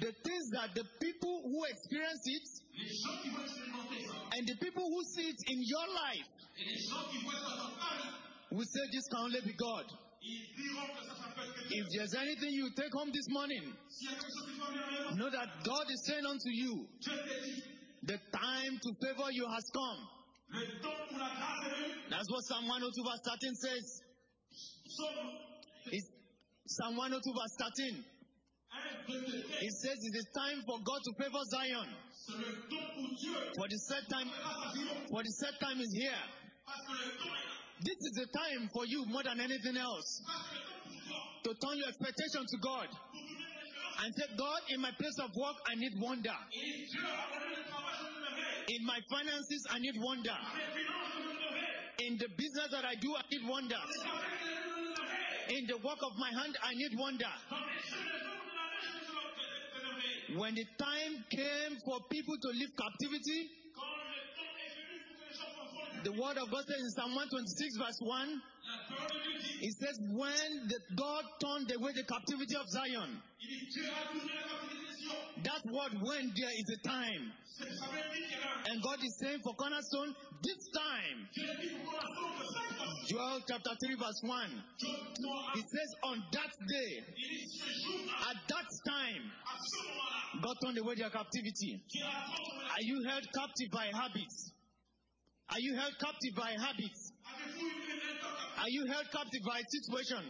the 0.00 0.12
things 0.24 0.50
that 0.52 0.74
the 0.74 0.84
people 1.00 1.42
who 1.44 1.64
experience 1.64 2.22
it, 2.26 2.46
les 2.76 2.88
gens 3.02 3.16
qui 3.22 3.28
vont 3.30 3.42
expérimenter 3.44 4.06
ça, 4.06 4.14
and 4.38 4.46
the 4.46 4.56
people 4.60 4.84
who 4.84 5.02
see 5.14 5.28
it 5.28 5.40
in 5.48 5.58
your 5.62 5.86
life 5.88 6.28
et 6.58 6.64
les 6.64 6.78
gens 6.88 7.04
qui 7.10 7.18
vont 7.24 7.32
être 7.32 7.56
dans 7.56 7.72
ta 7.76 7.96
vie, 7.96 8.56
will 8.56 8.66
say 8.66 8.80
this 8.92 9.06
can 9.08 9.18
only 9.24 9.40
be 9.40 9.54
God. 9.56 9.86
ils 10.22 10.46
diront 10.56 10.88
que 10.94 11.04
ça 11.06 11.14
s'appelle 11.16 11.52
que 11.54 11.68
Dieu. 11.68 11.82
If 11.82 11.86
there's 11.92 12.14
anything 12.14 12.52
you 12.52 12.70
take 12.76 12.92
home 12.92 13.10
this 13.12 13.28
morning, 13.28 13.62
S'il 13.88 14.10
y 14.10 14.12
a 14.12 14.16
quelque 14.16 14.32
chose 14.32 14.50
qui 14.52 14.58
va 14.58 14.70
merveilleux, 14.70 15.16
know 15.16 15.30
that 15.30 15.48
God 15.64 15.86
is 15.90 16.00
saying 16.06 16.26
unto 16.26 16.50
you, 16.50 16.86
Dieu 17.00 17.12
te 17.12 17.44
dit, 17.44 17.62
the 18.06 18.18
time 18.32 18.78
to 18.82 18.90
favor 19.02 19.30
you 19.32 19.46
has 19.48 19.64
come. 19.72 20.00
le 20.50 20.80
temps 20.80 20.94
pour 21.08 21.18
la 21.18 21.30
grâce 21.34 21.64
est 21.66 21.74
venu. 21.74 22.10
That's 22.10 22.30
what 22.30 22.42
Psalm 22.44 22.66
102 22.68 23.02
verse 23.02 23.20
13 23.24 23.54
says. 23.56 24.02
It's 25.92 26.06
Psalm 26.66 26.96
102 26.96 27.32
verse 27.32 27.54
13. 27.58 28.04
1, 29.08 29.24
2, 29.24 29.26
3. 29.26 29.66
It 29.66 29.72
says 29.72 29.98
it 30.02 30.16
is 30.16 30.26
time 30.34 30.62
for 30.66 30.78
God 30.84 31.00
to 31.04 31.12
favor 31.22 31.42
Zion. 31.50 31.88
For 33.56 33.68
the 33.68 33.78
set 33.78 34.08
time, 34.10 34.30
for 35.10 35.22
the 35.22 35.30
set 35.30 35.60
time 35.60 35.80
is 35.80 35.92
here. 35.94 36.20
This 37.80 37.96
is 38.00 38.12
the 38.16 38.26
time 38.26 38.68
for 38.72 38.86
you 38.86 39.04
more 39.06 39.22
than 39.22 39.38
anything 39.40 39.76
else 39.76 40.22
to 41.44 41.54
turn 41.54 41.78
your 41.78 41.88
expectation 41.88 42.42
to 42.42 42.58
God 42.58 42.88
and 44.02 44.14
say, 44.16 44.24
God, 44.36 44.60
in 44.70 44.80
my 44.80 44.90
place 44.98 45.18
of 45.22 45.30
work, 45.36 45.56
I 45.70 45.74
need 45.76 45.92
wonder. 46.00 46.34
In 48.68 48.84
my 48.84 48.98
finances, 49.08 49.62
I 49.70 49.78
need 49.78 49.94
wonder. 50.00 50.36
In 52.00 52.18
the 52.18 52.28
business 52.36 52.68
that 52.72 52.84
I 52.84 52.94
do, 52.96 53.14
I 53.14 53.22
need 53.30 53.48
wonder. 53.48 53.78
In 55.48 55.66
the 55.66 55.76
work 55.78 55.98
of 56.02 56.18
my 56.18 56.30
hand, 56.30 56.58
I 56.62 56.74
need 56.74 56.98
wonder. 56.98 57.30
When 60.34 60.54
the 60.56 60.64
time 60.76 61.24
came 61.30 61.78
for 61.84 62.00
people 62.10 62.34
to 62.36 62.48
leave 62.48 62.74
captivity, 62.76 63.46
the 66.02 66.12
word 66.12 66.36
of 66.38 66.50
God 66.50 66.64
says 66.66 66.82
in 66.82 66.90
Psalm 66.90 67.14
126, 67.14 67.76
verse 67.76 67.98
1, 68.00 68.10
la 68.10 68.96
parole 68.96 69.08
de 69.08 69.22
Dieu 69.22 69.38
dit, 69.38 69.66
it 69.68 69.74
says, 69.78 69.98
When 70.10 70.68
the 70.68 70.78
God 70.96 71.24
turned 71.40 71.70
away 71.70 71.92
the 71.94 72.04
captivity 72.04 72.56
of 72.56 72.68
Zion, 72.68 73.22
that 75.44 75.62
word 75.66 75.92
when 76.02 76.32
there 76.36 76.50
is 76.50 76.68
a 76.74 76.88
time. 76.88 77.32
And 78.66 78.82
God 78.82 78.98
is 79.02 79.16
saying 79.20 79.40
for 79.44 79.54
Cornerstone, 79.54 80.14
this 80.42 80.60
time. 80.74 81.18
Joel 83.08 83.40
chapter 83.48 83.70
3, 83.70 83.94
verse 83.96 84.20
1, 84.22 84.50
Job 84.80 84.98
3, 85.54 85.60
it 85.62 85.66
says, 85.70 85.90
On 86.02 86.18
that 86.32 86.52
day, 86.68 86.92
at 88.28 88.36
that 88.48 88.68
time, 88.86 89.22
God 90.42 90.56
turned 90.64 90.78
away 90.78 90.94
their 90.96 91.10
captivity. 91.10 91.80
Are 92.74 92.82
you 92.82 93.02
held 93.08 93.24
captive 93.32 93.70
by 93.72 93.86
habits? 93.94 94.52
Are 95.50 95.60
you 95.60 95.74
held 95.76 95.94
captive 96.00 96.34
by 96.34 96.50
habits? 96.58 97.12
Are 98.58 98.68
you 98.68 98.86
held 98.90 99.06
captive 99.12 99.42
by 99.46 99.60
situation? 99.70 100.24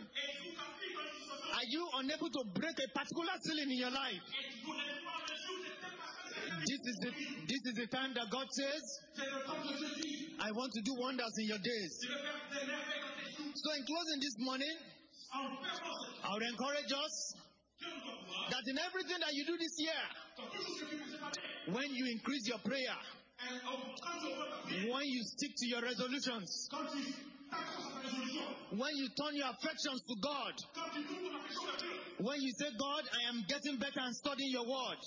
Are 1.57 1.65
you 1.73 1.89
unable 1.97 2.29
to 2.29 2.43
break 2.53 2.77
a 2.85 2.89
particular 2.93 3.33
ceiling 3.41 3.71
in 3.73 3.79
your 3.81 3.91
life? 3.91 4.21
This 6.69 6.81
is 6.85 6.97
the 7.01 7.11
this 7.49 7.63
is 7.65 7.75
the 7.81 7.87
time 7.89 8.13
that 8.13 8.29
God 8.31 8.45
says. 8.53 8.85
I 10.37 10.53
want 10.53 10.73
to 10.77 10.83
do 10.85 10.93
wonders 11.01 11.33
in 11.41 11.47
your 11.49 11.59
days. 11.65 11.93
So 13.57 13.69
in 13.73 13.83
closing 13.89 14.21
this 14.21 14.37
morning, 14.45 14.77
I 15.33 16.33
would 16.35 16.45
encourage 16.45 16.93
us 16.93 17.15
that 18.53 18.65
in 18.69 18.77
everything 18.77 19.19
that 19.25 19.33
you 19.33 19.45
do 19.49 19.57
this 19.57 19.75
year, 19.81 20.03
when 21.73 21.89
you 21.89 22.05
increase 22.13 22.47
your 22.49 22.59
prayer, 22.59 22.99
when 24.93 25.07
you 25.09 25.23
stick 25.25 25.53
to 25.57 25.67
your 25.67 25.81
resolutions, 25.81 26.69
when 28.71 28.97
you 28.97 29.09
turn 29.17 29.35
your 29.35 29.49
affections 29.49 30.03
to 30.09 30.15
God, 30.21 30.53
when 32.19 32.41
you 32.41 32.53
say, 32.59 32.67
God, 32.79 33.03
I 33.13 33.29
am 33.29 33.45
getting 33.49 33.79
better 33.79 34.01
and 34.01 34.15
studying 34.15 34.51
your 34.51 34.65
word. 34.65 34.99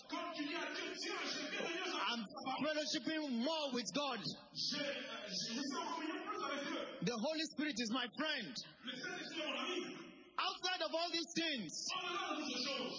I'm 2.10 2.26
fellowshipping 2.64 3.44
more 3.44 3.72
with 3.74 3.94
God. 3.96 4.20
The 7.02 7.14
Holy 7.14 7.46
Spirit 7.56 7.76
is 7.78 7.92
my 7.92 8.06
friend. 8.18 8.54
Outside 10.40 10.82
of 10.88 10.92
all 10.96 11.10
these 11.12 11.32
things, 11.36 11.72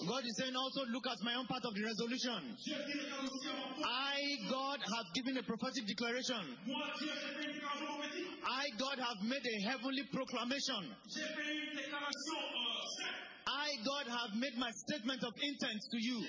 God 0.06 0.22
is 0.24 0.36
saying 0.36 0.54
also 0.56 0.84
look 0.92 1.06
at 1.06 1.16
my 1.24 1.34
own 1.34 1.46
part 1.46 1.64
of 1.64 1.74
the 1.74 1.82
resolution. 1.84 2.56
I, 3.84 4.20
God, 4.50 4.80
have 4.84 5.08
given 5.14 5.38
a 5.38 5.42
prophetic 5.42 5.86
declaration. 5.86 6.42
I, 8.44 8.64
God, 8.78 8.98
have 8.98 9.20
made 9.24 9.46
a 9.46 9.56
heavenly 9.68 10.04
proclamation. 10.12 10.84
I, 13.46 13.68
God, 13.84 14.06
have 14.06 14.36
made 14.36 14.56
my 14.58 14.70
statement 14.70 15.24
of 15.24 15.32
intent 15.40 15.80
to 15.90 15.98
you 15.98 16.20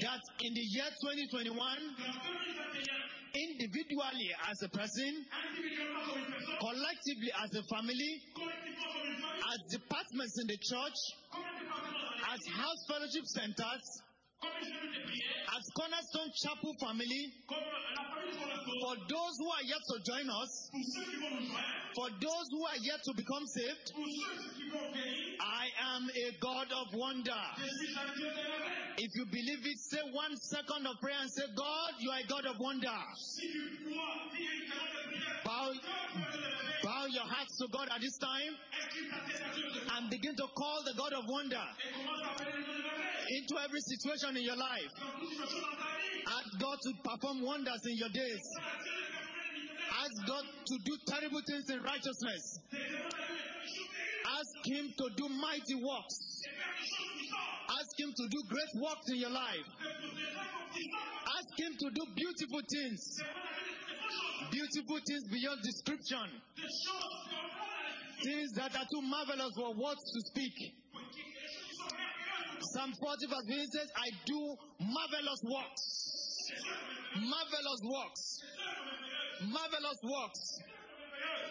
That 0.00 0.20
in 0.40 0.54
the 0.54 0.60
year 0.60 0.90
2021, 1.00 1.54
Que 1.96 2.04
en 2.04 2.12
2021, 2.12 3.14
individually 3.34 4.30
as 4.50 4.62
a 4.62 4.68
person, 4.68 5.24
collectively 6.60 7.32
as 7.42 7.54
a 7.54 7.62
family, 7.64 8.22
as 9.52 9.58
departments 9.70 10.38
in 10.40 10.46
the 10.46 10.58
church, 10.58 10.98
as 12.32 12.40
house 12.54 12.84
fellowship 12.88 13.26
centers, 13.26 14.03
as 15.56 15.70
Cornerstone 15.70 16.30
Chapel 16.34 16.74
family, 16.80 17.32
for 17.48 18.96
those 19.08 19.34
who 19.38 19.48
are 19.48 19.62
yet 19.62 19.82
to 19.86 19.96
join 20.02 20.28
us, 20.28 20.70
for 21.94 22.08
those 22.20 22.46
who 22.50 22.64
are 22.66 22.80
yet 22.82 23.02
to 23.04 23.14
become 23.14 23.46
saved, 23.46 23.92
I 25.40 25.66
am 25.94 26.10
a 26.10 26.36
God 26.40 26.66
of 26.72 26.92
wonder. 26.94 27.40
If 28.98 29.10
you 29.14 29.26
believe 29.26 29.64
it, 29.64 29.78
say 29.78 30.00
one 30.12 30.36
second 30.36 30.86
of 30.86 31.00
prayer 31.00 31.16
and 31.20 31.30
say, 31.30 31.42
God, 31.56 31.92
you 32.00 32.10
are 32.10 32.18
a 32.18 32.26
God 32.26 32.46
of 32.46 32.58
wonder. 32.58 32.98
Bow, 35.44 35.72
bow 36.82 37.06
your 37.06 37.26
hearts 37.26 37.58
to 37.58 37.68
God 37.70 37.88
at 37.94 38.00
this 38.00 38.18
time 38.18 38.56
and 39.96 40.10
begin 40.10 40.34
to 40.36 40.46
call 40.56 40.82
the 40.84 40.94
God 40.96 41.12
of 41.12 41.24
wonder 41.28 41.62
into 43.30 43.54
every 43.62 43.80
situation 43.80 44.36
in 44.36 44.42
your 44.42 44.56
life. 44.56 44.92
Ask 46.26 46.50
God 46.60 46.78
to 46.82 46.90
perform 47.04 47.42
wonders 47.42 47.80
in 47.86 47.96
your 47.96 48.08
days. 48.08 48.44
Ask 50.00 50.26
God 50.26 50.44
to 50.44 50.74
do 50.84 50.92
terrible 51.06 51.40
things 51.46 51.70
in 51.70 51.82
righteousness. 51.82 52.58
Ask 54.26 54.52
Him 54.64 54.92
to 54.98 55.04
do 55.16 55.28
mighty 55.28 55.76
works. 55.76 56.18
Ask 57.70 57.92
Him 57.98 58.12
to 58.16 58.24
do 58.28 58.38
great 58.48 58.72
works 58.82 59.06
in 59.08 59.16
your 59.16 59.30
life. 59.30 59.68
Ask 61.38 61.50
Him 61.58 61.72
to 61.78 61.90
do 61.90 62.02
beautiful 62.14 62.60
things. 62.68 63.00
Beautiful 64.50 64.98
things 65.06 65.24
beyond 65.30 65.60
description. 65.62 66.28
Things 68.22 68.52
that 68.56 68.74
are 68.76 68.86
too 68.90 69.02
marvelous 69.02 69.52
for 69.56 69.74
words 69.74 70.02
to 70.12 70.20
speak. 70.32 70.54
Psalm 72.72 72.92
40 72.96 73.26
verse 73.26 73.46
15 73.46 73.70
says, 73.70 73.88
I 73.96 74.08
do 74.24 74.56
marvelous 74.80 75.40
works. 75.44 75.82
Marvelous 77.16 77.80
works. 77.84 78.22
Marvelous 79.52 80.00
works. 80.02 80.42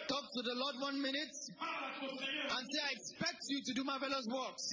Talk 0.08 0.24
to 0.34 0.42
the 0.42 0.54
Lord 0.54 0.74
one 0.80 1.00
minute 1.00 1.34
and 1.60 2.64
say, 2.68 2.80
I 2.84 2.92
expect 2.92 3.40
you 3.48 3.60
to 3.64 3.72
do 3.74 3.84
marvelous 3.84 4.26
works. 4.28 4.68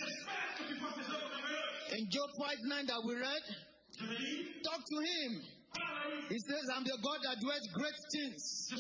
In 1.98 2.10
Job 2.10 2.30
5 2.39 2.56
9 2.64 2.86
that 2.88 3.02
we 3.06 3.16
read, 3.16 3.44
talk 4.64 4.82
to 4.84 4.98
him. 5.00 5.42
He 6.30 6.39
says, 6.39 6.64
I'm 6.76 6.84
the 6.84 6.98
God 7.04 7.20
that 7.24 7.39
doeth 7.39 7.68
great 7.74 8.00
things, 8.12 8.72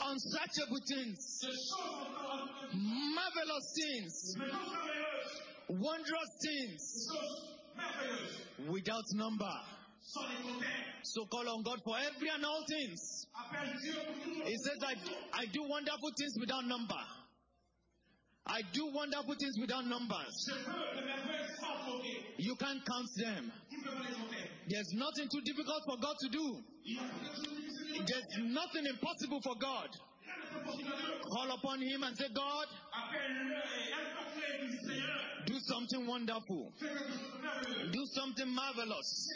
unsearchable 0.00 0.80
things, 0.88 1.44
marvelous 2.72 3.66
things, 3.76 4.36
wondrous 5.68 6.30
things, 6.42 7.08
without 8.70 9.04
number. 9.14 9.54
So 11.02 11.24
call 11.26 11.48
on 11.48 11.62
God 11.62 11.80
for 11.84 11.96
every 11.98 12.28
and 12.28 12.44
all 12.44 12.64
things. 12.68 13.26
He 14.44 14.56
says, 14.56 14.78
I, 14.82 14.94
I 15.42 15.44
do 15.46 15.62
wonderful 15.68 16.10
things 16.18 16.32
without 16.40 16.64
number. 16.66 17.02
I 18.46 18.62
do 18.72 18.86
wonderful 18.94 19.34
things 19.38 19.58
without 19.60 19.86
numbers. 19.86 20.50
You 22.38 22.56
can't 22.56 22.80
count 22.86 23.08
them. 23.16 23.52
There's 24.68 24.92
nothing 24.94 25.28
too 25.30 25.40
difficult 25.44 25.82
for 25.86 25.96
God 26.00 26.16
to 26.20 26.28
do. 26.28 26.56
There's 28.06 28.52
nothing 28.52 28.86
impossible 28.88 29.40
for 29.42 29.54
God. 29.60 29.88
Call 31.30 31.50
upon 31.52 31.80
Him 31.82 32.02
and 32.02 32.16
say, 32.16 32.26
God, 32.34 32.66
do 35.46 35.54
something 35.60 36.06
wonderful. 36.06 36.72
Do 37.92 38.06
something 38.12 38.54
marvelous. 38.54 39.28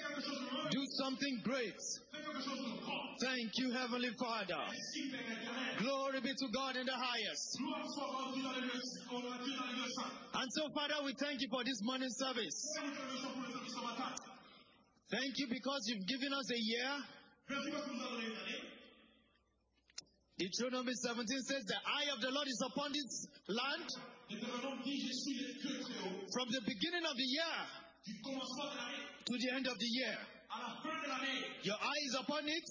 Do 0.71 0.85
something 0.99 1.41
great. 1.45 1.81
Thank 3.21 3.51
you, 3.57 3.73
Heavenly 3.73 4.11
Father. 4.19 4.63
Glory 5.79 6.21
be 6.21 6.33
to 6.33 6.49
God 6.53 6.77
in 6.77 6.87
the 6.87 6.97
highest. 6.97 7.59
And 10.35 10.53
so, 10.53 10.69
Father, 10.75 10.95
we 11.05 11.15
thank 11.19 11.41
you 11.41 11.49
for 11.51 11.65
this 11.65 11.81
morning 11.83 12.11
service. 12.11 12.79
Thank 15.11 15.39
you 15.39 15.47
because 15.49 15.81
you've 15.89 16.07
given 16.07 16.33
us 16.33 16.51
a 16.51 16.59
year. 16.59 16.91
Deuteronomy 20.43 20.93
17 20.95 21.43
says, 21.47 21.63
The 21.67 21.77
eye 21.87 22.09
of 22.15 22.21
the 22.21 22.31
Lord 22.35 22.49
is 22.49 22.61
upon 22.67 22.91
this 22.93 23.27
land 23.47 23.87
from 26.35 26.49
the 26.51 26.61
beginning 26.67 27.05
of 27.07 27.17
the 27.17 27.23
year 27.23 27.55
to 29.23 29.35
the 29.39 29.51
end 29.55 29.67
of 29.69 29.79
the 29.79 29.87
year. 29.87 30.19
Your 31.63 31.77
eye 31.79 32.03
is 32.07 32.15
upon 32.19 32.49
it, 32.49 32.69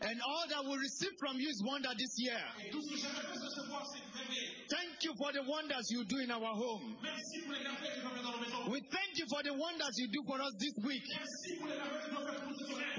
and 0.00 0.16
all 0.22 0.44
that 0.48 0.64
we 0.64 0.74
receive 0.78 1.12
from 1.20 1.36
you 1.36 1.48
is 1.50 1.60
wonder 1.66 1.90
this 1.98 2.14
year. 2.16 2.40
Thank 4.70 5.04
you 5.04 5.12
for 5.20 5.32
the 5.32 5.42
wonders 5.44 5.90
you 5.90 6.04
do 6.08 6.18
in 6.24 6.30
our 6.30 6.54
home. 6.56 6.96
For 9.38 9.44
the 9.44 9.54
wonders 9.54 9.94
you 9.96 10.08
do 10.08 10.22
for 10.26 10.40
us 10.42 10.52
this 10.58 10.74
week. 10.84 11.02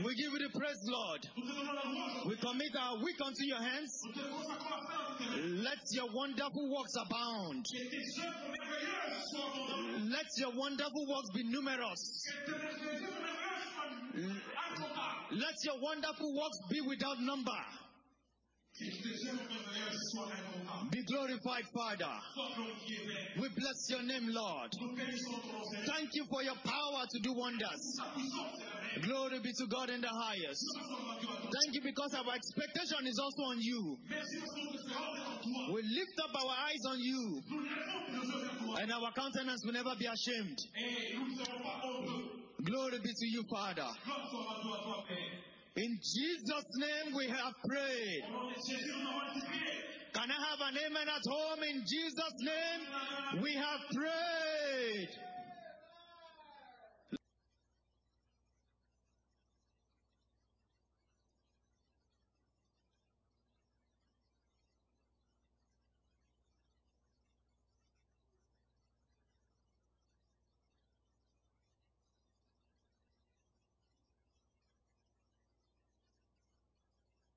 We 0.06 0.16
give 0.16 0.32
you 0.32 0.40
the 0.40 0.58
praise, 0.58 0.80
Lord. 0.88 1.28
We 2.28 2.36
commit 2.38 2.72
our 2.80 2.96
week 3.04 3.20
unto 3.26 3.44
your 3.44 3.62
hands. 3.62 3.92
Let 5.60 5.84
your 5.92 6.08
wonderful 6.14 6.72
works 6.72 6.94
abound. 6.96 7.66
Let 10.08 10.28
your 10.38 10.52
wonderful 10.56 11.08
works 11.08 11.30
be 11.36 11.44
numerous. 11.44 12.26
Let 15.32 15.56
your 15.64 15.82
wonderful 15.82 16.36
works 16.36 16.60
be 16.70 16.82
without 16.88 17.20
number. 17.20 17.60
Be 20.92 21.04
glorified, 21.04 21.66
Father. 21.74 22.14
We 23.42 23.50
bless 23.50 23.90
your 23.90 24.04
name, 24.04 24.28
Lord. 24.30 24.72
Thank 25.86 26.10
you 26.14 26.26
for 26.30 26.44
your 26.44 26.56
power 26.64 27.04
to 27.10 27.20
do 27.20 27.34
wonders. 27.34 28.00
Glory 29.04 29.40
be 29.44 29.52
to 29.52 29.68
God 29.68 29.90
in 29.90 30.02
the 30.02 30.10
highest. 30.10 30.66
Thank 31.44 31.76
you 31.76 31.82
because 31.84 32.14
our 32.16 32.34
expectation 32.34 33.06
is 33.08 33.20
also 33.20 33.44
on 33.44 33.58
you. 33.60 33.98
We 35.74 35.82
lift 35.84 36.20
up 36.24 36.36
our 36.42 36.56
eyes 36.68 36.86
on 36.88 37.00
you, 37.00 37.42
and 38.80 38.92
our 38.92 39.12
countenance 39.14 39.62
will 39.66 39.74
never 39.74 39.96
be 40.00 40.06
ashamed. 40.06 40.58
Glory 42.64 43.00
be 43.00 43.14
to 43.14 43.28
you, 43.28 43.44
Father. 43.50 43.88
In 45.76 46.00
Jesus' 46.02 46.66
name 46.76 47.16
we 47.16 47.28
have 47.28 47.54
prayed. 47.66 48.24
Can 50.14 50.32
I 50.32 50.40
have 50.50 50.60
an 50.62 50.78
amen 50.86 51.08
at 51.08 51.26
home? 51.30 51.64
In 51.64 51.82
Jesus' 51.82 52.34
name 52.40 53.42
we 53.42 53.54
have 53.54 53.80
prayed. 53.94 55.10